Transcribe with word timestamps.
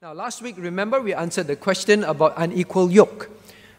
Now, 0.00 0.12
last 0.12 0.42
week, 0.42 0.54
remember, 0.58 1.00
we 1.00 1.12
answered 1.12 1.48
the 1.48 1.56
question 1.56 2.04
about 2.04 2.34
unequal 2.36 2.88
yoke. 2.88 3.28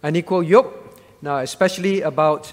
Unequal 0.04 0.44
yoke, 0.44 1.00
now, 1.22 1.38
especially 1.38 2.02
about 2.02 2.52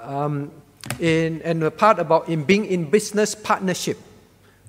um, 0.00 0.50
in, 0.98 1.42
and 1.42 1.60
the 1.60 1.70
part 1.70 1.98
about 1.98 2.30
in 2.30 2.44
being 2.44 2.64
in 2.64 2.88
business 2.88 3.34
partnership. 3.34 3.98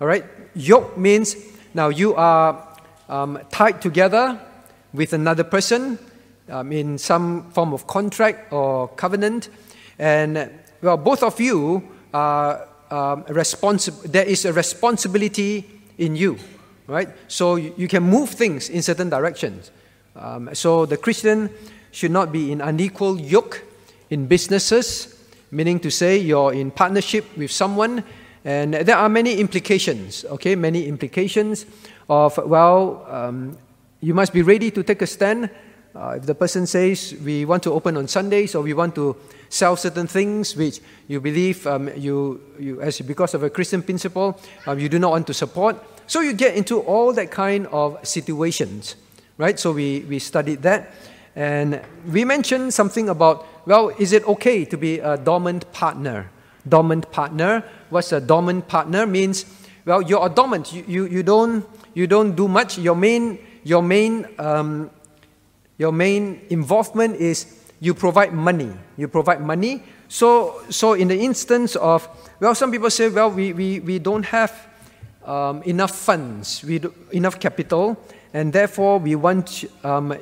All 0.01 0.07
right? 0.07 0.25
Yoke 0.55 0.97
means 0.97 1.37
now 1.73 1.87
you 1.87 2.15
are 2.15 2.67
um, 3.07 3.39
tied 3.49 3.81
together 3.81 4.37
with 4.91 5.13
another 5.13 5.45
person 5.45 5.97
um, 6.49 6.73
in 6.73 6.97
some 6.97 7.49
form 7.51 7.73
of 7.73 7.87
contract 7.87 8.51
or 8.51 8.89
covenant, 8.89 9.47
and 9.97 10.51
well, 10.81 10.97
both 10.97 11.23
of 11.23 11.39
you 11.39 11.81
are 12.13 12.67
um, 12.91 13.23
responsible. 13.29 14.01
There 14.03 14.27
is 14.27 14.43
a 14.43 14.51
responsibility 14.51 15.63
in 15.97 16.17
you 16.17 16.37
right? 16.87 17.09
So 17.27 17.55
you, 17.55 17.87
can 17.87 18.03
move 18.03 18.29
things 18.29 18.69
in 18.69 18.81
certain 18.81 19.09
directions. 19.09 19.71
Um, 20.15 20.49
so 20.53 20.85
the 20.85 20.97
Christian 20.97 21.49
should 21.91 22.11
not 22.11 22.31
be 22.31 22.51
in 22.51 22.61
unequal 22.61 23.19
yoke 23.19 23.63
in 24.09 24.27
businesses, 24.27 25.15
meaning 25.51 25.79
to 25.79 25.91
say 25.91 26.17
you're 26.17 26.53
in 26.53 26.71
partnership 26.71 27.25
with 27.37 27.51
someone, 27.51 28.03
and 28.45 28.73
there 28.73 28.97
are 28.97 29.09
many 29.09 29.39
implications, 29.39 30.25
okay? 30.25 30.55
Many 30.55 30.87
implications 30.87 31.65
of, 32.09 32.37
well, 32.45 33.05
um, 33.09 33.57
you 34.01 34.13
must 34.13 34.33
be 34.33 34.41
ready 34.41 34.69
to 34.71 34.83
take 34.83 35.01
a 35.01 35.07
stand. 35.07 35.49
Uh, 35.95 36.15
if 36.17 36.25
the 36.25 36.35
person 36.35 36.65
says, 36.65 37.15
we 37.23 37.45
want 37.45 37.63
to 37.63 37.71
open 37.71 37.95
on 37.95 38.07
Sundays 38.07 38.55
or 38.55 38.63
we 38.63 38.73
want 38.73 38.95
to 38.95 39.15
sell 39.47 39.75
certain 39.75 40.07
things 40.07 40.55
which 40.55 40.81
you 41.07 41.21
believe 41.21 41.65
um, 41.67 41.89
you, 41.95 42.41
you, 42.59 42.81
as 42.81 42.99
because 43.01 43.33
of 43.35 43.43
a 43.43 43.49
Christian 43.49 43.83
principle, 43.83 44.39
um, 44.65 44.79
you 44.79 44.89
do 44.89 44.97
not 44.99 45.11
want 45.11 45.27
to 45.27 45.33
support, 45.33 45.77
so 46.07 46.21
you 46.21 46.33
get 46.33 46.55
into 46.55 46.79
all 46.79 47.13
that 47.13 47.31
kind 47.31 47.67
of 47.67 47.97
situations, 48.05 48.95
right? 49.37 49.59
So 49.59 49.71
we, 49.71 50.01
we 50.01 50.19
studied 50.19 50.61
that. 50.63 50.91
And 51.35 51.81
we 52.11 52.25
mentioned 52.25 52.73
something 52.73 53.09
about, 53.09 53.47
well, 53.65 53.89
is 53.97 54.13
it 54.13 54.27
okay 54.27 54.65
to 54.65 54.77
be 54.77 54.99
a 54.99 55.17
dormant 55.17 55.71
partner? 55.71 56.29
Dormant 56.67 57.11
partner. 57.11 57.63
What's 57.89 58.11
a 58.11 58.21
dormant 58.21 58.67
partner? 58.67 59.07
Means, 59.07 59.45
well, 59.85 60.01
you're 60.01 60.25
a 60.25 60.29
dormant. 60.29 60.73
You, 60.73 60.83
you, 60.87 61.05
you, 61.07 61.23
don't, 61.23 61.65
you 61.93 62.07
don't 62.07 62.35
do 62.35 62.47
much. 62.47 62.77
Your 62.77 62.95
main, 62.95 63.39
your, 63.63 63.81
main, 63.81 64.27
um, 64.37 64.91
your 65.77 65.91
main 65.91 66.41
involvement 66.49 67.15
is 67.15 67.59
you 67.79 67.93
provide 67.93 68.33
money. 68.33 68.71
You 68.97 69.07
provide 69.07 69.41
money. 69.41 69.83
So, 70.07 70.61
so 70.69 70.93
in 70.93 71.07
the 71.07 71.19
instance 71.19 71.75
of, 71.75 72.07
well, 72.39 72.53
some 72.53 72.71
people 72.71 72.89
say, 72.89 73.09
well, 73.09 73.31
we, 73.31 73.53
we, 73.53 73.79
we 73.79 73.99
don't 73.99 74.23
have 74.23 74.67
um, 75.25 75.63
enough 75.63 75.95
funds, 75.95 76.63
we 76.63 76.79
do, 76.79 76.93
enough 77.11 77.39
capital, 77.39 77.97
and 78.33 78.51
therefore 78.51 78.99
we 78.99 79.15
want 79.15 79.65
um, 79.83 80.15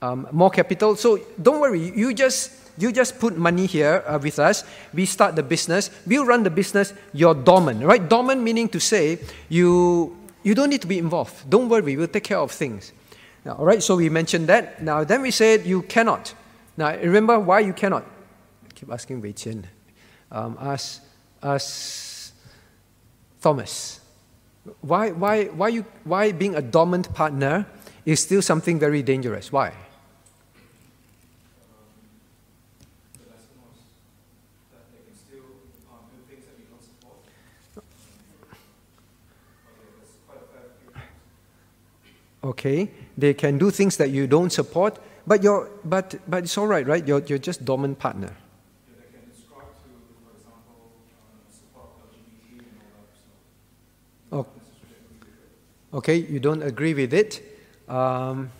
um, 0.00 0.28
more 0.32 0.50
capital. 0.50 0.96
So 0.96 1.18
don't 1.40 1.60
worry, 1.60 1.92
you 1.96 2.12
just 2.14 2.52
you 2.78 2.90
just 2.90 3.18
put 3.18 3.36
money 3.36 3.66
here 3.66 4.02
uh, 4.06 4.18
with 4.20 4.38
us. 4.38 4.64
We 4.94 5.06
start 5.06 5.36
the 5.36 5.42
business. 5.42 5.90
We'll 6.06 6.24
run 6.24 6.42
the 6.42 6.50
business. 6.50 6.94
You're 7.12 7.34
dormant, 7.34 7.84
right? 7.84 8.06
Dormant 8.08 8.42
meaning 8.42 8.68
to 8.70 8.80
say 8.80 9.18
you 9.48 10.16
you 10.42 10.54
don't 10.54 10.70
need 10.70 10.82
to 10.82 10.88
be 10.88 10.98
involved. 10.98 11.48
Don't 11.48 11.68
worry, 11.68 11.96
we'll 11.96 12.08
take 12.08 12.24
care 12.24 12.38
of 12.38 12.50
things. 12.50 12.92
Now, 13.44 13.54
all 13.54 13.64
right. 13.64 13.82
So 13.82 13.96
we 13.96 14.08
mentioned 14.08 14.48
that. 14.48 14.82
Now 14.82 15.04
then 15.04 15.22
we 15.22 15.30
said 15.30 15.66
you 15.66 15.82
cannot. 15.82 16.34
Now 16.76 16.96
remember 16.96 17.38
why 17.38 17.60
you 17.60 17.72
cannot. 17.72 18.04
I 18.64 18.72
keep 18.74 18.90
asking 18.90 19.20
Wei 19.20 19.32
Qian. 19.32 19.64
Um, 20.30 20.56
ask, 20.60 21.02
ask 21.42 22.32
Thomas. 23.40 24.01
Why, 24.80 25.10
why, 25.10 25.46
why, 25.46 25.68
you, 25.68 25.84
why 26.04 26.32
being 26.32 26.54
a 26.54 26.62
dormant 26.62 27.12
partner 27.14 27.66
is 28.06 28.20
still 28.20 28.42
something 28.42 28.78
very 28.78 29.02
dangerous? 29.02 29.50
Why? 29.50 29.72
Okay, 42.44 42.90
they 43.16 43.34
can 43.34 43.56
do 43.56 43.70
things 43.70 43.96
that 43.98 44.10
you 44.10 44.26
don't 44.26 44.50
support, 44.50 44.98
but, 45.26 45.44
you're, 45.44 45.70
but, 45.84 46.16
but 46.28 46.42
it's 46.42 46.58
all 46.58 46.66
right, 46.66 46.84
right? 46.84 47.06
You're, 47.06 47.20
you're 47.20 47.38
just 47.38 47.64
dormant 47.64 48.00
partner. 48.00 48.36
Okay, 55.92 56.16
you 56.16 56.40
don't 56.40 56.62
agree 56.62 56.94
with 56.94 57.12
it. 57.12 57.42
Um, 57.88 58.50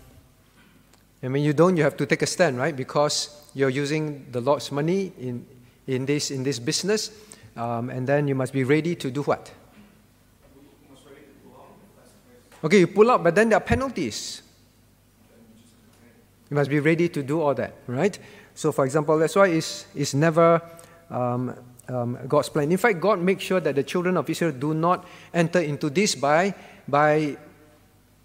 I 1.23 1.27
mean, 1.29 1.43
you 1.43 1.53
don't, 1.53 1.77
you 1.77 1.83
have 1.83 1.97
to 1.97 2.05
take 2.05 2.21
a 2.21 2.27
stand, 2.27 2.57
right? 2.57 2.75
Because 2.75 3.49
you're 3.55 3.69
using 3.69 4.25
the 4.31 4.41
Lord's 4.41 4.71
money 4.71 5.13
in, 5.19 5.45
in, 5.87 6.05
this, 6.05 6.31
in 6.31 6.43
this 6.43 6.59
business, 6.59 7.11
um, 7.55 7.89
and 7.89 8.05
then 8.05 8.27
you 8.27 8.35
must 8.35 8.51
be 8.51 8.63
ready 8.63 8.95
to 8.95 9.09
do 9.09 9.23
what? 9.23 9.51
Okay, 12.63 12.79
you 12.79 12.87
pull 12.87 13.11
out, 13.11 13.23
but 13.23 13.35
then 13.35 13.49
there 13.49 13.57
are 13.57 13.61
penalties. 13.61 14.41
You 16.49 16.55
must 16.55 16.69
be 16.69 16.79
ready 16.79 17.09
to 17.09 17.23
do 17.23 17.41
all 17.41 17.53
that, 17.55 17.73
right? 17.87 18.17
So, 18.55 18.71
for 18.71 18.85
example, 18.85 19.17
that's 19.17 19.35
why 19.35 19.47
it's, 19.47 19.85
it's 19.95 20.13
never 20.13 20.61
um, 21.09 21.55
um, 21.87 22.17
God's 22.27 22.49
plan. 22.49 22.71
In 22.71 22.77
fact, 22.77 22.99
God 22.99 23.19
makes 23.19 23.43
sure 23.43 23.59
that 23.59 23.75
the 23.75 23.83
children 23.83 24.17
of 24.17 24.29
Israel 24.29 24.51
do 24.51 24.73
not 24.73 25.05
enter 25.33 25.59
into 25.59 25.89
this 25.89 26.15
by 26.15 26.53
by, 26.87 27.37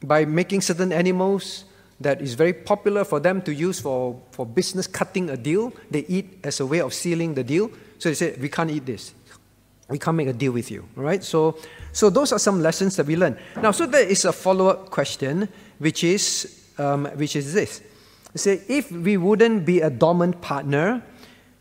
by 0.03 0.25
making 0.25 0.61
certain 0.61 0.93
animals 0.93 1.65
that 2.01 2.23
is 2.23 2.35
very 2.35 2.53
popular 2.53 3.05
for 3.05 3.19
them 3.21 3.43
to 3.43 3.53
use 3.53 3.81
for, 3.81 4.21
for 4.31 4.47
business 4.47 4.87
cutting 4.87 5.31
a 5.31 5.37
deal. 5.37 5.73
They 5.91 6.05
eat 6.09 6.39
as 6.45 6.61
a 6.61 6.67
way 6.67 6.81
of 6.81 6.95
sealing 6.95 7.35
the 7.35 7.43
deal. 7.43 7.71
So 7.99 8.09
they 8.09 8.15
say, 8.15 8.37
we 8.41 8.49
can't 8.49 8.71
eat 8.71 8.87
this. 8.87 9.15
We 9.89 9.99
can't 9.99 10.17
make 10.17 10.29
a 10.29 10.33
deal 10.33 10.53
with 10.53 10.71
you. 10.71 10.87
All 10.97 11.03
right? 11.03 11.25
So, 11.25 11.59
so 11.93 12.11
those 12.11 12.33
are 12.33 12.39
some 12.39 12.63
lessons 12.63 12.97
that 12.97 13.07
we 13.07 13.17
learn. 13.17 13.37
Now, 13.61 13.73
so 13.73 13.87
there 13.87 14.07
is 14.07 14.25
a 14.25 14.33
follow-up 14.33 14.91
question, 14.91 15.49
which 15.79 16.05
is, 16.05 16.69
um, 16.79 17.07
which 17.17 17.35
is 17.35 17.53
this. 17.55 17.83
Say, 18.35 18.63
if 18.69 18.93
we 18.93 19.17
wouldn't 19.17 19.65
be 19.65 19.81
a 19.81 19.91
dormant 19.91 20.41
partner, 20.41 21.03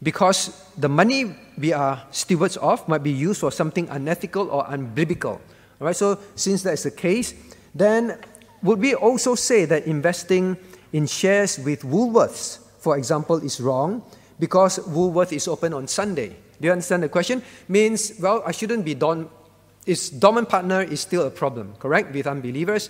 because 0.03 0.63
the 0.77 0.89
money 0.89 1.35
we 1.57 1.73
are 1.73 2.03
stewards 2.11 2.57
of 2.57 2.87
might 2.87 3.01
be 3.01 3.11
used 3.11 3.39
for 3.39 3.51
something 3.51 3.89
unethical 3.89 4.49
or 4.51 4.65
unbiblical. 4.65 5.39
All 5.79 5.85
right, 5.85 5.95
so 5.95 6.17
since 6.35 6.63
that's 6.63 6.83
the 6.83 6.91
case, 6.91 7.33
then 7.75 8.17
would 8.63 8.79
we 8.79 8.95
also 8.95 9.35
say 9.35 9.65
that 9.65 9.85
investing 9.85 10.57
in 10.91 11.05
shares 11.05 11.59
with 11.59 11.83
Woolworths, 11.83 12.59
for 12.79 12.97
example, 12.97 13.37
is 13.37 13.61
wrong 13.61 14.01
because 14.39 14.79
Woolworth 14.87 15.31
is 15.33 15.47
open 15.47 15.73
on 15.73 15.87
Sunday? 15.87 16.29
Do 16.59 16.65
you 16.65 16.71
understand 16.71 17.03
the 17.03 17.09
question? 17.09 17.43
Means, 17.67 18.13
well, 18.19 18.41
I 18.45 18.51
shouldn't 18.51 18.85
be 18.85 18.95
don. 18.95 19.29
Its 19.85 20.09
dormant 20.09 20.49
partner 20.49 20.81
is 20.81 20.99
still 20.99 21.27
a 21.27 21.29
problem, 21.29 21.75
correct, 21.79 22.13
with 22.13 22.25
unbelievers. 22.25 22.89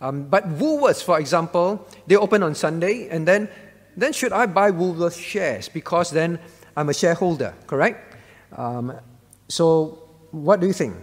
Um, 0.00 0.24
but 0.24 0.48
Woolworths, 0.58 1.02
for 1.02 1.20
example, 1.20 1.86
they 2.06 2.16
open 2.16 2.42
on 2.42 2.54
Sunday, 2.54 3.08
and 3.08 3.26
then, 3.26 3.48
then 3.96 4.12
should 4.12 4.32
I 4.32 4.46
buy 4.46 4.72
Woolworths 4.72 5.22
shares 5.22 5.68
because 5.68 6.10
then 6.10 6.38
I'm 6.76 6.88
a 6.88 6.94
shareholder, 6.94 7.54
correct? 7.66 8.16
Um, 8.56 8.92
so, 9.48 10.00
what 10.32 10.60
do 10.60 10.66
you 10.66 10.72
think? 10.72 10.96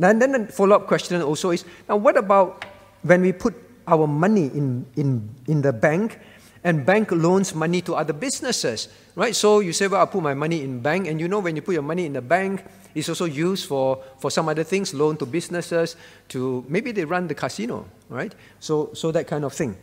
And 0.00 0.20
then 0.20 0.32
the 0.32 0.52
follow 0.52 0.76
up 0.76 0.86
question 0.86 1.22
also 1.22 1.50
is 1.50 1.64
now, 1.88 1.96
what 1.96 2.16
about 2.16 2.64
when 3.02 3.22
we 3.22 3.32
put 3.32 3.54
our 3.86 4.06
money 4.06 4.46
in, 4.46 4.86
in, 4.96 5.28
in 5.46 5.62
the 5.62 5.72
bank 5.72 6.18
and 6.64 6.84
bank 6.84 7.12
loans 7.12 7.54
money 7.54 7.82
to 7.82 7.94
other 7.94 8.14
businesses, 8.14 8.88
right? 9.14 9.36
So 9.36 9.60
you 9.60 9.72
say, 9.72 9.86
well, 9.86 10.02
I 10.02 10.06
put 10.06 10.22
my 10.22 10.32
money 10.32 10.62
in 10.62 10.80
bank, 10.80 11.06
and 11.06 11.20
you 11.20 11.28
know 11.28 11.40
when 11.40 11.56
you 11.56 11.62
put 11.62 11.74
your 11.74 11.82
money 11.82 12.06
in 12.06 12.14
the 12.14 12.22
bank, 12.22 12.64
it's 12.94 13.08
also 13.08 13.26
used 13.26 13.68
for, 13.68 14.02
for 14.18 14.30
some 14.30 14.48
other 14.48 14.64
things, 14.64 14.94
loan 14.94 15.18
to 15.18 15.26
businesses, 15.26 15.96
to 16.28 16.64
maybe 16.66 16.90
they 16.92 17.04
run 17.04 17.28
the 17.28 17.34
casino, 17.34 17.86
right? 18.08 18.34
So, 18.60 18.90
so 18.94 19.12
that 19.12 19.26
kind 19.26 19.44
of 19.44 19.52
thing. 19.52 19.76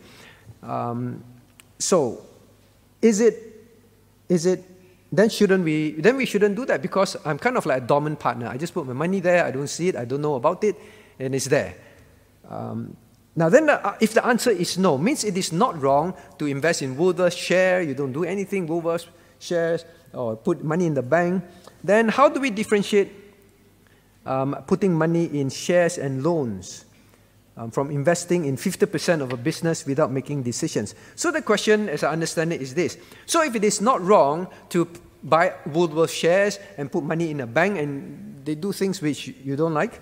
Um, 0.62 1.22
so, 1.78 2.26
is 3.00 3.20
it, 3.20 3.64
is 4.28 4.46
it 4.46 4.64
then 5.12 5.28
shouldn't 5.28 5.62
we 5.62 5.92
then 5.92 6.16
we 6.16 6.24
shouldn't 6.24 6.56
do 6.56 6.64
that 6.64 6.80
because 6.80 7.16
i'm 7.26 7.38
kind 7.38 7.56
of 7.56 7.66
like 7.66 7.82
a 7.82 7.86
dormant 7.86 8.18
partner. 8.18 8.48
I 8.48 8.56
just 8.56 8.72
put 8.72 8.86
my 8.86 8.94
money 8.94 9.20
there 9.20 9.44
i 9.44 9.50
don't 9.50 9.68
see 9.68 9.88
it 9.88 9.96
i 9.96 10.04
don't 10.04 10.22
know 10.22 10.34
about 10.34 10.64
it 10.64 10.76
and 11.20 11.34
it's 11.34 11.44
there. 11.44 11.76
Um, 12.48 12.96
now 13.36 13.48
then 13.48 13.66
the, 13.66 13.86
uh, 13.86 13.96
if 14.00 14.14
the 14.14 14.26
answer 14.26 14.50
is 14.50 14.78
no 14.78 14.98
means 14.98 15.24
it 15.24 15.36
is 15.36 15.52
not 15.52 15.80
wrong 15.80 16.14
to 16.38 16.46
invest 16.46 16.82
in 16.82 16.96
woolworths 16.96 17.36
share 17.36 17.82
you 17.82 17.94
don't 17.94 18.12
do 18.12 18.24
anything 18.24 18.66
woolworths 18.66 19.06
shares 19.38 19.84
or 20.12 20.36
put 20.36 20.64
money 20.64 20.86
in 20.86 20.94
the 20.94 21.02
bank 21.02 21.44
then 21.84 22.08
how 22.08 22.28
do 22.28 22.40
we 22.40 22.50
differentiate 22.50 23.12
um, 24.24 24.56
putting 24.66 24.94
money 24.94 25.24
in 25.38 25.50
shares 25.50 25.98
and 25.98 26.22
loans 26.22 26.84
um, 27.56 27.70
from 27.70 27.90
investing 27.90 28.44
in 28.44 28.56
50% 28.56 29.20
of 29.20 29.32
a 29.32 29.36
business 29.36 29.86
without 29.86 30.10
making 30.10 30.42
decisions. 30.42 30.94
So 31.14 31.30
the 31.30 31.42
question, 31.42 31.88
as 31.88 32.02
I 32.02 32.12
understand 32.12 32.52
it, 32.52 32.62
is 32.62 32.74
this. 32.74 32.96
So 33.26 33.42
if 33.42 33.54
it 33.54 33.64
is 33.64 33.80
not 33.80 34.00
wrong 34.02 34.48
to 34.70 34.88
buy 35.22 35.54
Woolworth 35.66 36.10
shares 36.10 36.58
and 36.76 36.90
put 36.90 37.04
money 37.04 37.30
in 37.30 37.40
a 37.40 37.46
bank 37.46 37.78
and 37.78 38.44
they 38.44 38.54
do 38.54 38.72
things 38.72 39.00
which 39.00 39.28
you 39.28 39.56
don't 39.56 39.74
like, 39.74 40.00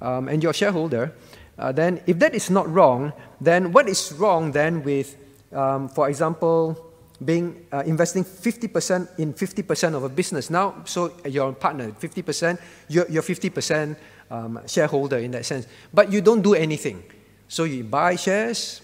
um, 0.00 0.28
and 0.28 0.42
you're 0.42 0.50
a 0.50 0.54
shareholder, 0.54 1.12
uh, 1.58 1.72
then 1.72 2.00
if 2.06 2.18
that 2.18 2.34
is 2.34 2.50
not 2.50 2.68
wrong, 2.72 3.12
then 3.40 3.72
what 3.72 3.88
is 3.88 4.12
wrong 4.12 4.52
then 4.52 4.82
with, 4.82 5.16
um, 5.52 5.88
for 5.88 6.08
example, 6.08 6.89
being 7.24 7.66
uh, 7.72 7.82
investing 7.84 8.24
50% 8.24 9.18
in 9.18 9.34
50% 9.34 9.94
of 9.94 10.04
a 10.04 10.08
business 10.08 10.50
now? 10.50 10.82
So 10.84 11.12
you're 11.24 11.50
a 11.50 11.52
partner, 11.52 11.90
50%, 11.90 12.58
you're, 12.88 13.08
you're 13.08 13.22
50% 13.22 13.96
um, 14.30 14.60
shareholder 14.66 15.18
in 15.18 15.30
that 15.32 15.44
sense, 15.44 15.66
but 15.92 16.12
you 16.12 16.20
don't 16.20 16.42
do 16.42 16.54
anything. 16.54 17.02
So 17.48 17.64
you 17.64 17.84
buy 17.84 18.16
shares, 18.16 18.80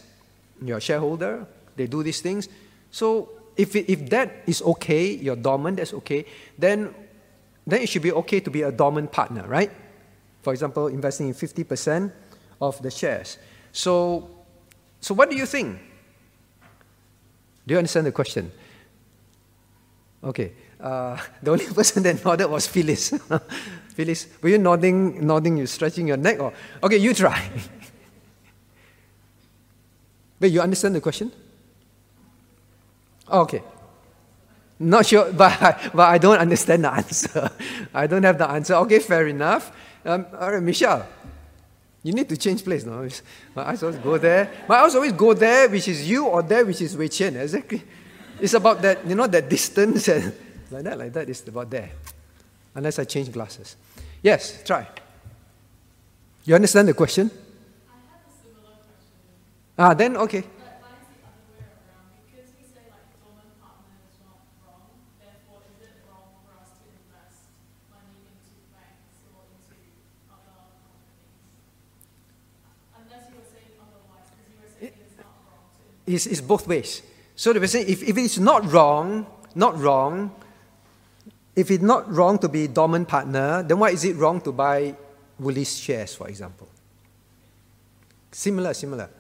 you're 0.63 0.79
a 0.79 0.81
shareholder, 0.81 1.47
they 1.77 1.87
do 1.87 2.03
these 2.03 2.21
things. 2.21 2.49
So 2.91 3.29
if, 3.57 3.75
if 3.77 4.11
that 4.11 4.43
is 4.47 4.63
okay, 4.63 5.15
you're 5.15 5.37
dormant, 5.37 5.79
that's 5.79 5.95
okay, 5.95 6.27
then, 6.59 6.95
then 7.67 7.83
it 7.83 7.89
should 7.89 8.03
be 8.03 8.13
okay 8.13 8.41
to 8.41 8.51
be 8.51 8.63
a 8.63 8.73
dormant 8.73 9.13
partner, 9.13 9.47
right? 9.47 9.71
For 10.43 10.53
example, 10.53 10.89
investing 10.89 11.29
in 11.29 11.35
50% 11.35 12.13
of 12.61 12.81
the 12.83 12.91
shares. 12.91 13.39
So, 13.73 14.31
so 15.01 15.15
what 15.15 15.31
do 15.31 15.37
you 15.37 15.47
think? 15.47 15.79
Do 17.67 17.75
you 17.75 17.79
understand 17.79 18.07
the 18.07 18.13
question? 18.13 18.53
Okay. 20.23 20.53
Uh, 20.81 21.19
the 21.43 21.51
only 21.51 21.67
person 21.67 22.03
that 22.03 22.25
nodded 22.25 22.49
was 22.49 22.67
Phyllis. 22.67 23.13
Phyllis, 23.95 24.29
were 24.43 24.51
you 24.51 24.59
nodding, 24.59 25.27
nodding, 25.27 25.57
you 25.57 25.67
stretching 25.67 26.07
your 26.07 26.17
neck? 26.17 26.39
Or 26.39 26.53
okay, 26.83 26.99
you 26.99 27.15
try. 27.15 27.51
Wait, 30.41 30.53
you 30.53 30.61
understand 30.61 30.95
the 30.95 31.01
question? 31.01 31.33
Okay. 33.31 33.63
Not 34.79 35.07
sure, 35.07 35.33
but, 35.33 35.91
but 35.95 36.09
I 36.09 36.19
don't 36.19 36.39
understand 36.39 36.85
the 36.85 36.93
answer. 36.93 37.51
I 37.95 38.07
don't 38.07 38.23
have 38.23 38.37
the 38.37 38.49
answer. 38.49 38.75
Okay, 38.75 38.99
fair 38.99 39.27
enough. 39.27 39.73
Um, 40.05 40.27
all 40.39 40.53
right, 40.53 40.63
Michelle, 40.63 41.07
you 42.07 42.13
need 42.13 42.29
to 42.29 42.37
change 42.37 42.63
place 42.63 42.85
now. 42.85 43.05
My 43.53 43.71
eyes 43.71 43.83
always 43.83 43.99
go 43.99 44.17
there. 44.17 44.49
My 44.69 44.77
eyes 44.77 44.95
always 44.95 45.11
go 45.11 45.35
there, 45.35 45.69
which 45.69 45.89
is 45.89 46.09
you, 46.09 46.27
or 46.27 46.41
there, 46.41 46.65
which 46.65 46.81
is 46.81 46.97
Wei 46.97 47.09
Qian. 47.09 47.35
Exactly. 47.35 47.83
It's 48.41 48.55
about 48.55 48.81
that, 48.83 49.05
you 49.05 49.17
know, 49.17 49.27
that 49.27 49.49
distance 49.49 50.07
and 50.07 50.33
like 50.71 50.85
that, 50.85 50.99
like 50.99 51.13
that. 51.15 51.29
It's 51.29 51.43
about 51.49 51.69
there. 51.69 51.91
Unless 52.77 53.01
I 53.01 53.05
change 53.05 53.33
glasses. 53.33 53.75
Yes, 54.23 54.63
try. 54.63 54.87
You 56.45 56.55
understand 56.55 56.87
the 56.87 56.95
question? 56.95 57.29
Ah, 59.77 59.93
then 59.93 60.17
okay. 60.17 60.45
It's, 76.25 76.41
both 76.41 76.67
ways. 76.67 77.03
So 77.35 77.53
the 77.53 77.61
person, 77.61 77.85
if, 77.87 78.03
if 78.03 78.17
it's 78.17 78.39
not 78.39 78.65
wrong, 78.73 79.27
not 79.55 79.79
wrong, 79.79 80.35
if 81.55 81.71
it's 81.71 81.83
not 81.83 82.11
wrong 82.11 82.39
to 82.39 82.49
be 82.49 82.69
dormant 82.69 83.09
partner, 83.09 83.63
then 83.63 83.79
why 83.79 83.91
is 83.91 84.05
it 84.05 84.17
wrong 84.17 84.41
to 84.43 84.53
buy 84.53 84.95
Woolies 85.39 85.77
shares, 85.77 86.15
for 86.15 86.29
example? 86.29 86.69
Similar, 88.33 88.73
similar. 88.75 89.11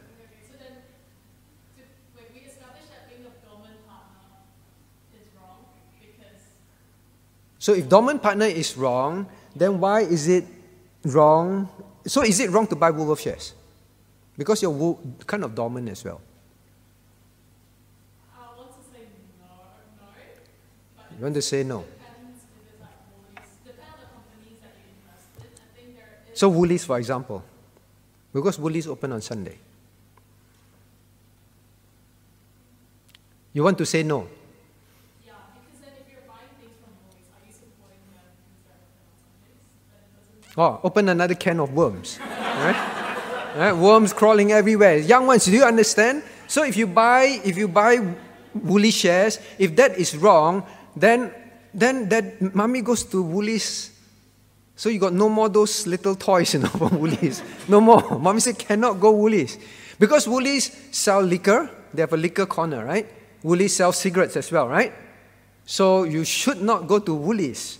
So 7.58 7.74
if 7.74 7.88
dormant 7.88 8.22
partner 8.22 8.46
is 8.46 8.76
wrong, 8.76 9.26
then 9.56 9.80
why 9.80 10.02
is 10.02 10.28
it 10.28 10.44
wrong? 11.04 11.68
So 12.06 12.22
is 12.22 12.38
it 12.38 12.50
wrong 12.50 12.68
to 12.68 12.76
buy 12.76 12.92
Woolworth 12.92 13.22
shares? 13.22 13.54
Because 14.38 14.62
you're 14.62 14.96
kind 15.26 15.42
of 15.42 15.52
dormant 15.52 15.88
as 15.88 16.04
well. 16.04 16.20
You 21.16 21.22
want 21.22 21.34
to 21.34 21.42
say 21.42 21.62
no? 21.62 21.84
So 26.34 26.50
Woolies, 26.50 26.84
for 26.84 26.98
example, 26.98 27.42
because 28.34 28.58
Woolies 28.58 28.86
open 28.86 29.10
on 29.12 29.22
Sunday. 29.22 29.56
You 33.54 33.64
want 33.64 33.78
to 33.78 33.86
say 33.86 34.02
no? 34.02 34.28
Yeah, 35.24 35.32
because 35.64 35.80
then 35.80 35.92
if 35.98 36.12
you're 36.12 36.20
buying 36.28 36.52
things 36.60 36.76
from 36.76 36.92
Woolies, 37.08 37.24
are 37.32 37.40
you 37.46 37.52
supporting 37.56 38.04
them 38.12 38.28
because 38.36 38.76
they're 39.88 40.04
open 40.04 40.20
on 40.20 40.44
Sundays? 40.44 40.58
Oh, 40.58 40.80
open 40.84 41.08
another 41.08 41.34
can 41.34 41.58
of 41.58 41.72
worms. 41.72 42.20
right? 42.20 43.54
right? 43.56 43.72
Worms 43.72 44.12
crawling 44.12 44.52
everywhere. 44.52 44.98
Young 44.98 45.26
ones, 45.26 45.46
do 45.46 45.52
you 45.52 45.64
understand? 45.64 46.22
So 46.48 46.64
if 46.64 46.76
you 46.76 46.86
buy, 46.86 47.40
if 47.42 47.56
you 47.56 47.66
buy 47.66 48.14
Woolies 48.52 48.92
shares, 48.92 49.40
if 49.58 49.74
that 49.76 49.96
is 49.96 50.14
wrong, 50.14 50.66
then, 50.96 51.32
then 51.72 52.08
that 52.08 52.54
mommy 52.54 52.80
goes 52.82 53.04
to 53.04 53.22
Woolies. 53.22 53.92
So 54.74 54.88
you 54.88 54.98
got 54.98 55.12
no 55.12 55.28
more 55.28 55.48
those 55.48 55.86
little 55.86 56.14
toys, 56.14 56.54
you 56.54 56.60
know, 56.60 56.68
from 56.68 56.98
Woolies. 56.98 57.42
No 57.68 57.80
more. 57.80 58.18
Mommy 58.18 58.40
said 58.40 58.58
cannot 58.58 59.00
go 59.00 59.12
Woolies. 59.12 59.58
Because 59.98 60.28
Woolies 60.28 60.70
sell 60.90 61.22
liquor. 61.22 61.70
They 61.94 62.02
have 62.02 62.12
a 62.12 62.16
liquor 62.16 62.46
corner, 62.46 62.84
right? 62.84 63.06
Woolies 63.42 63.76
sell 63.76 63.92
cigarettes 63.92 64.36
as 64.36 64.50
well, 64.52 64.68
right? 64.68 64.92
So 65.64 66.04
you 66.04 66.24
should 66.24 66.62
not 66.62 66.86
go 66.86 66.98
to 66.98 67.14
Woolies. 67.14 67.78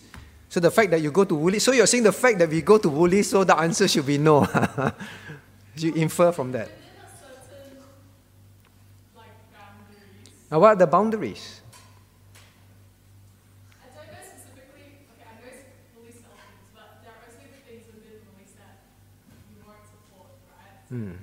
So 0.48 0.60
the 0.60 0.70
fact 0.70 0.90
that 0.90 1.00
you 1.00 1.10
go 1.10 1.24
to 1.24 1.34
Woolies, 1.34 1.62
so 1.62 1.72
you're 1.72 1.86
saying 1.86 2.04
the 2.04 2.12
fact 2.12 2.38
that 2.38 2.48
we 2.48 2.62
go 2.62 2.78
to 2.78 2.88
Woolies, 2.88 3.30
so 3.30 3.44
the 3.44 3.58
answer 3.58 3.86
should 3.86 4.06
be 4.06 4.18
no. 4.18 4.46
you 5.76 5.92
infer 5.94 6.32
from 6.32 6.52
that. 6.52 6.68
Certain, 7.20 7.78
like. 9.14 9.26
Now, 10.50 10.60
what 10.60 10.68
are 10.68 10.76
the 10.76 10.86
boundaries? 10.86 11.60
I 13.82 13.90
don't 13.92 14.06
know 14.06 14.18
specifically, 14.22 15.04
okay, 15.12 15.26
I 15.28 15.34
know 15.44 15.50
Woolies 15.98 16.22
sell 16.22 16.34
things, 16.40 16.70
but 16.75 17.02
there 17.02 17.12
are 17.12 17.22
also 17.26 17.42
the 17.42 17.60
things 17.66 17.84
within 17.90 18.22
Woolies 18.30 18.54
that 18.58 18.80
you 19.50 19.60
won't 19.66 19.82
support, 19.82 20.30
that 20.90 21.16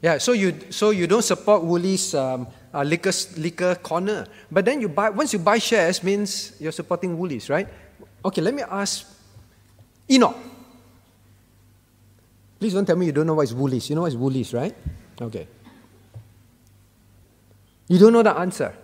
Yeah, 0.00 0.18
so 0.18 0.32
you 0.32 0.54
so 0.70 0.90
you 0.90 1.06
don't 1.06 1.24
support 1.24 1.62
Woolies 1.62 2.14
um, 2.14 2.46
uh, 2.72 2.82
liquor 2.82 3.10
liquor 3.36 3.74
corner, 3.82 4.26
but 4.50 4.64
then 4.64 4.80
you 4.80 4.88
buy 4.88 5.10
once 5.10 5.32
you 5.32 5.40
buy 5.40 5.58
shares 5.58 6.02
means 6.02 6.54
you're 6.60 6.72
supporting 6.72 7.18
Woolies, 7.18 7.50
right? 7.50 7.66
Okay, 8.24 8.40
let 8.40 8.54
me 8.54 8.62
ask 8.62 9.06
Enoch. 10.10 10.36
Please 12.58 12.74
don't 12.74 12.86
tell 12.86 12.96
me 12.96 13.06
you 13.06 13.12
don't 13.12 13.26
know 13.26 13.34
what 13.34 13.44
is 13.44 13.54
Woolies. 13.54 13.88
You 13.88 13.94
know 13.94 14.02
what 14.02 14.12
is 14.12 14.16
Woolies, 14.16 14.52
right? 14.52 14.74
Okay. 15.20 15.46
You 17.88 17.98
don't 17.98 18.12
know 18.12 18.22
the 18.22 18.36
answer. 18.36 18.74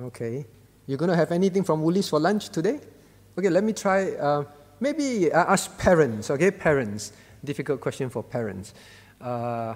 Okay. 0.00 0.46
You're 0.86 0.98
going 0.98 1.10
to 1.10 1.16
have 1.16 1.30
anything 1.32 1.64
from 1.64 1.82
Woolies 1.82 2.08
for 2.08 2.18
lunch 2.18 2.48
today? 2.48 2.80
Okay, 3.36 3.50
let 3.50 3.62
me 3.62 3.72
try. 3.72 4.12
Uh, 4.12 4.44
maybe 4.80 5.32
uh, 5.32 5.52
ask 5.52 5.76
parents, 5.78 6.30
okay? 6.30 6.50
Parents. 6.50 7.12
Difficult 7.44 7.80
question 7.80 8.10
for 8.10 8.22
parents. 8.22 8.74
Uh, 9.20 9.74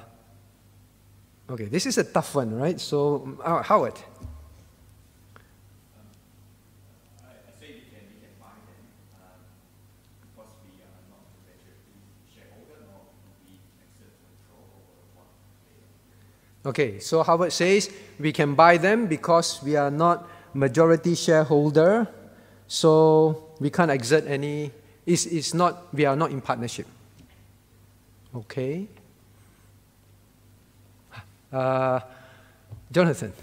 okay, 1.51 1.67
this 1.67 1.87
is 1.87 1.99
a 1.99 2.05
tough 2.05 2.35
one, 2.35 2.55
right? 2.55 2.81
So, 2.81 3.39
uh, 3.43 3.63
Howard. 3.63 3.95
I 7.19 7.29
I 7.29 7.55
um, 9.15 9.39
what 10.35 10.47
they 10.65 10.83
Okay, 16.65 17.01
so 17.01 17.23
Howard 17.23 17.53
says 17.53 17.91
we 18.21 18.33
can 18.33 18.55
buy 18.55 18.77
them 18.77 19.07
because 19.07 19.61
we 19.63 19.75
are 19.75 19.91
not 19.91 20.29
majority 20.55 21.15
shareholder, 21.15 22.07
so 22.69 23.51
we 23.59 23.71
can't 23.71 23.91
exert 23.91 24.27
any. 24.27 24.71
It's, 25.05 25.27
it's 25.27 25.53
not. 25.53 25.93
We 25.93 26.05
are 26.05 26.15
not 26.15 26.31
in 26.31 26.41
partnership. 26.41 26.87
Okay. 28.35 28.87
Uh, 31.53 32.01
Jonathan. 32.93 33.33
I 33.35 33.37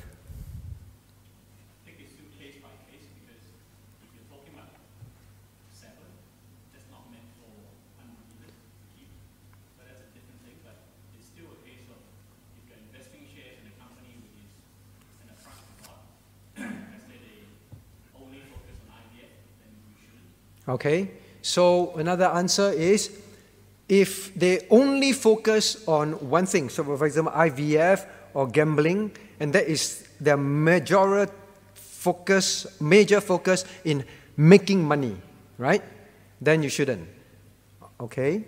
think 1.85 1.99
it's 1.99 2.15
still 2.15 2.31
case 2.39 2.63
by 2.63 2.71
case 2.87 3.05
because 3.11 3.43
if 4.01 4.09
you're 4.15 4.25
talking 4.31 4.55
about 4.55 4.71
seven, 5.75 6.07
that's 6.71 6.87
not 6.89 7.11
meant 7.11 7.27
for 7.37 7.51
unlimited 8.01 8.55
keep. 8.95 9.11
But 9.75 9.91
that's 9.91 9.99
a 9.99 10.09
different 10.15 10.41
thing. 10.47 10.63
But 10.63 10.79
it's 11.19 11.27
still 11.27 11.51
a 11.51 11.59
case 11.67 11.85
of 11.91 11.99
if 11.99 12.71
you're 12.71 12.79
investing 12.87 13.27
shares 13.29 13.59
in 13.59 13.67
a 13.67 13.75
company 13.77 14.15
which 14.23 14.47
is 14.47 14.49
an 15.27 15.35
attractive 15.35 15.75
lot, 15.91 16.07
let's 16.55 17.03
say 17.03 17.19
they 17.19 17.43
only 18.15 18.47
focus 18.47 18.79
on 18.87 18.95
IVF, 19.11 19.27
then 19.59 19.69
you 19.75 19.91
shouldn't. 19.99 20.23
Okay. 20.79 21.18
So 21.49 21.95
another 21.97 22.25
answer 22.25 22.69
is 22.69 23.09
if 23.87 24.35
they 24.35 24.67
only 24.69 25.13
focus 25.13 25.83
on 25.87 26.13
one 26.29 26.45
thing, 26.45 26.69
so 26.69 26.83
for 26.83 27.07
example, 27.07 27.33
IVF 27.33 28.05
or 28.35 28.45
gambling, 28.47 29.09
and 29.39 29.51
that 29.53 29.65
is 29.65 30.07
their 30.21 30.37
major 30.37 31.27
focus, 31.73 32.79
major 32.79 33.19
focus 33.19 33.65
in 33.83 34.05
making 34.37 34.83
money, 34.83 35.15
right? 35.57 35.81
Then 36.39 36.61
you 36.61 36.69
shouldn't. 36.69 37.09
Okay? 37.99 38.43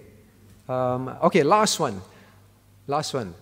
Um, 0.70 1.08
okay, 1.24 1.42
last 1.42 1.80
one. 1.80 2.00
Last 2.86 3.16
one. 3.16 3.34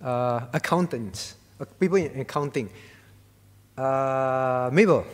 Uh, 0.00 0.46
accountants, 0.52 1.34
uh, 1.58 1.64
people 1.80 1.96
in 1.96 2.20
accounting. 2.20 2.70
Uh, 3.76 4.70
Mabel. 4.72 5.04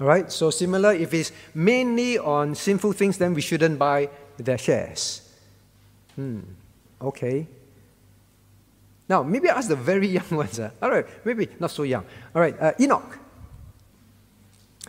All 0.00 0.06
right, 0.06 0.30
so 0.30 0.50
similar, 0.50 0.92
if 0.92 1.12
it's 1.12 1.32
mainly 1.54 2.18
on 2.18 2.54
sinful 2.54 2.92
things, 2.92 3.18
then 3.18 3.34
we 3.34 3.40
shouldn't 3.40 3.78
buy 3.78 4.08
their 4.36 4.58
shares. 4.58 5.22
Hmm, 6.14 6.40
okay. 7.02 7.46
Now, 9.08 9.24
maybe 9.24 9.48
ask 9.48 9.68
the 9.68 9.76
very 9.76 10.06
young 10.18 10.30
ones. 10.30 10.58
Uh. 10.60 10.70
All 10.80 10.90
right, 10.90 11.06
maybe 11.24 11.48
not 11.58 11.72
so 11.72 11.82
young. 11.82 12.04
All 12.34 12.40
right, 12.40 12.60
uh, 12.60 12.72
Enoch. 12.78 13.18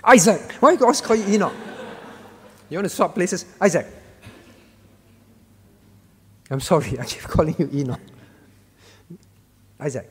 Isaac. 0.03 0.53
Why 0.59 0.75
do 0.75 0.79
you 0.79 0.85
always 0.85 1.01
call 1.01 1.15
you 1.15 1.33
Enoch? 1.33 1.53
You 2.69 2.77
want 2.77 2.85
to 2.85 2.95
swap 2.95 3.15
places? 3.15 3.45
Isaac. 3.59 3.87
I'm 6.51 6.59
sorry, 6.59 6.99
I 6.99 7.05
keep 7.05 7.23
calling 7.23 7.55
you 7.57 7.69
Enoch. 7.73 7.99
Isaac. 9.79 10.09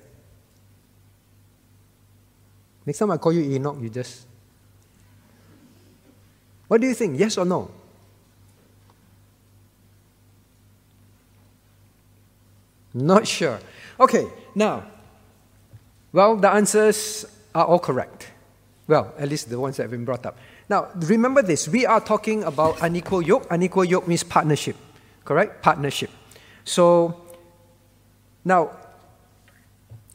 Next 2.84 2.98
time 2.98 3.10
I 3.10 3.18
call 3.18 3.32
you 3.32 3.42
Enoch, 3.54 3.76
you 3.80 3.90
just 3.90 4.27
what 6.68 6.80
do 6.80 6.86
you 6.86 6.94
think? 6.94 7.18
Yes 7.18 7.36
or 7.36 7.44
no? 7.44 7.70
Not 12.94 13.26
sure. 13.26 13.58
Okay, 14.00 14.26
now, 14.54 14.84
well, 16.12 16.36
the 16.36 16.50
answers 16.50 17.26
are 17.54 17.64
all 17.64 17.78
correct. 17.78 18.28
Well, 18.86 19.12
at 19.18 19.28
least 19.28 19.50
the 19.50 19.58
ones 19.58 19.76
that 19.76 19.84
have 19.84 19.90
been 19.90 20.04
brought 20.04 20.24
up. 20.24 20.36
Now, 20.68 20.88
remember 20.94 21.42
this 21.42 21.68
we 21.68 21.86
are 21.86 22.00
talking 22.00 22.44
about 22.44 22.80
unequal 22.82 23.22
yoke. 23.22 23.46
Unequal 23.50 23.84
yoke 23.84 24.08
means 24.08 24.22
partnership, 24.22 24.76
correct? 25.24 25.62
Partnership. 25.62 26.10
So, 26.64 27.20
now, 28.44 28.70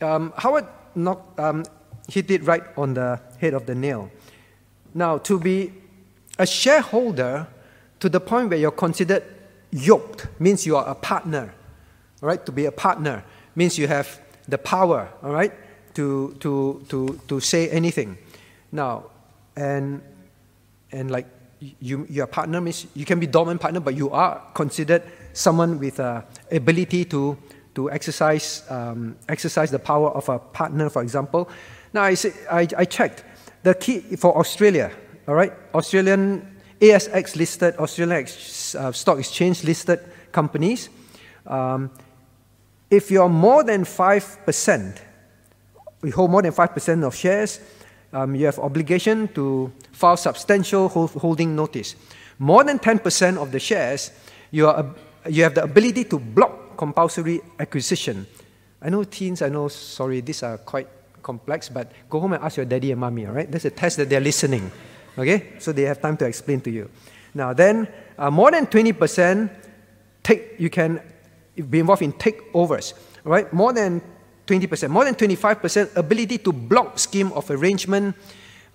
um, 0.02 0.34
Howard 0.38 0.66
knocked, 0.96 1.40
um, 1.40 1.66
hit 2.10 2.30
it 2.32 2.44
right 2.44 2.64
on 2.78 2.96
the 2.96 3.20
head 3.40 3.54
of 3.54 3.66
the 3.66 3.76
nail. 3.76 4.10
Now, 4.94 5.18
to 5.20 5.40
be 5.40 5.72
a 6.40 6.46
shareholder 6.46 7.48
to 8.00 8.10
the 8.10 8.20
point 8.20 8.50
where 8.50 8.60
you're 8.60 8.72
considered 8.72 9.24
yoked 9.72 10.28
means 10.40 10.66
you 10.66 10.76
are 10.76 10.88
a 10.88 10.96
partner. 10.96 11.54
All 12.22 12.28
right, 12.28 12.46
to 12.46 12.52
be 12.52 12.66
a 12.66 12.72
partner 12.72 13.24
means 13.56 13.78
you 13.78 13.88
have 13.88 14.20
the 14.48 14.58
power, 14.58 15.10
all 15.22 15.32
right, 15.32 15.54
to, 15.94 16.36
to, 16.40 16.86
to, 16.90 17.20
to 17.28 17.40
say 17.40 17.70
anything. 17.70 18.18
Now, 18.72 19.06
and, 19.56 20.02
and 20.92 21.12
like 21.12 21.28
you, 21.80 22.06
your 22.10 22.28
partner 22.28 22.60
means 22.60 22.88
you 22.94 23.06
can 23.06 23.20
be 23.20 23.28
dominant 23.28 23.62
partner, 23.62 23.80
but 23.80 23.96
you 23.96 24.10
are 24.10 24.42
considered 24.54 25.04
someone 25.34 25.80
with 25.80 26.00
uh, 26.00 26.22
ability 26.52 27.06
to, 27.06 27.38
to 27.76 27.92
exercise, 27.92 28.64
um, 28.70 29.16
exercise 29.30 29.72
the 29.72 29.80
power 29.80 30.10
of 30.10 30.28
a 30.30 30.40
partner, 30.40 30.90
for 30.90 31.02
example. 31.02 31.50
Now, 31.94 32.04
I, 32.04 32.16
say, 32.16 32.34
I, 32.52 32.68
I 32.78 32.86
checked 32.86 33.24
the 33.64 33.74
key 33.74 34.00
for 34.18 34.38
Australia, 34.38 34.92
all 35.28 35.36
right, 35.36 35.54
Australian 35.74 36.58
ASX 36.82 37.36
listed, 37.36 37.76
Australian 37.78 38.26
uh, 38.26 38.92
Stock 38.92 39.20
Exchange 39.20 39.64
listed 39.64 40.00
companies. 40.32 40.90
Um, 41.48 41.92
if 42.90 43.10
you're 43.10 43.30
more 43.30 43.64
than 43.64 43.86
5%, 43.86 44.98
you 46.04 46.12
hold 46.12 46.32
more 46.32 46.42
than 46.42 46.52
5% 46.52 47.04
of 47.04 47.16
shares, 47.16 47.62
um, 48.12 48.36
you 48.36 48.46
have 48.46 48.60
obligation 48.60 49.28
to 49.30 49.72
file 49.92 50.18
substantial 50.18 50.90
holding 50.90 51.56
notice. 51.56 51.96
More 52.38 52.64
than 52.64 52.78
10% 52.78 53.38
of 53.38 53.52
the 53.52 53.60
shares, 53.60 54.12
you, 54.52 54.68
are, 54.68 54.94
you 55.30 55.44
have 55.44 55.56
the 55.56 55.64
ability 55.64 56.04
to 56.06 56.20
block 56.20 56.78
compulsory 56.78 57.42
acquisition. 57.60 58.28
I 58.82 58.90
know 58.90 59.06
teens, 59.06 59.42
I 59.42 59.50
know, 59.50 59.70
sorry, 59.70 60.20
these 60.20 60.44
are 60.44 60.58
quite 60.58 60.90
complex, 61.24 61.70
but 61.70 61.92
go 62.10 62.20
home 62.20 62.34
and 62.34 62.44
ask 62.44 62.58
your 62.58 62.66
daddy 62.66 62.92
and 62.92 63.00
mommy, 63.00 63.26
all 63.26 63.34
right? 63.34 63.50
That's 63.50 63.66
a 63.66 63.72
test 63.72 63.98
that 63.98 64.10
they're 64.10 64.20
listening. 64.20 64.70
Okay? 65.18 65.54
So 65.60 65.72
they 65.72 65.84
have 65.84 66.02
time 66.02 66.18
to 66.18 66.26
explain 66.26 66.62
to 66.62 66.72
you. 66.72 66.90
Now, 67.34 67.54
then, 67.54 67.88
uh, 68.18 68.30
more 68.30 68.52
than 68.52 68.68
20% 68.68 69.50
take, 70.22 70.56
you 70.58 70.70
can 70.70 71.02
be 71.70 71.80
involved 71.80 72.02
in 72.02 72.14
takeovers, 72.14 72.94
right? 73.24 73.52
More 73.54 73.74
than 73.74 74.02
20%, 74.48 74.90
more 74.90 75.06
than 75.06 75.16
25% 75.16 75.96
ability 75.96 76.38
to 76.40 76.52
block 76.52 77.00
scheme 77.00 77.32
of 77.34 77.50
arrangement 77.50 78.16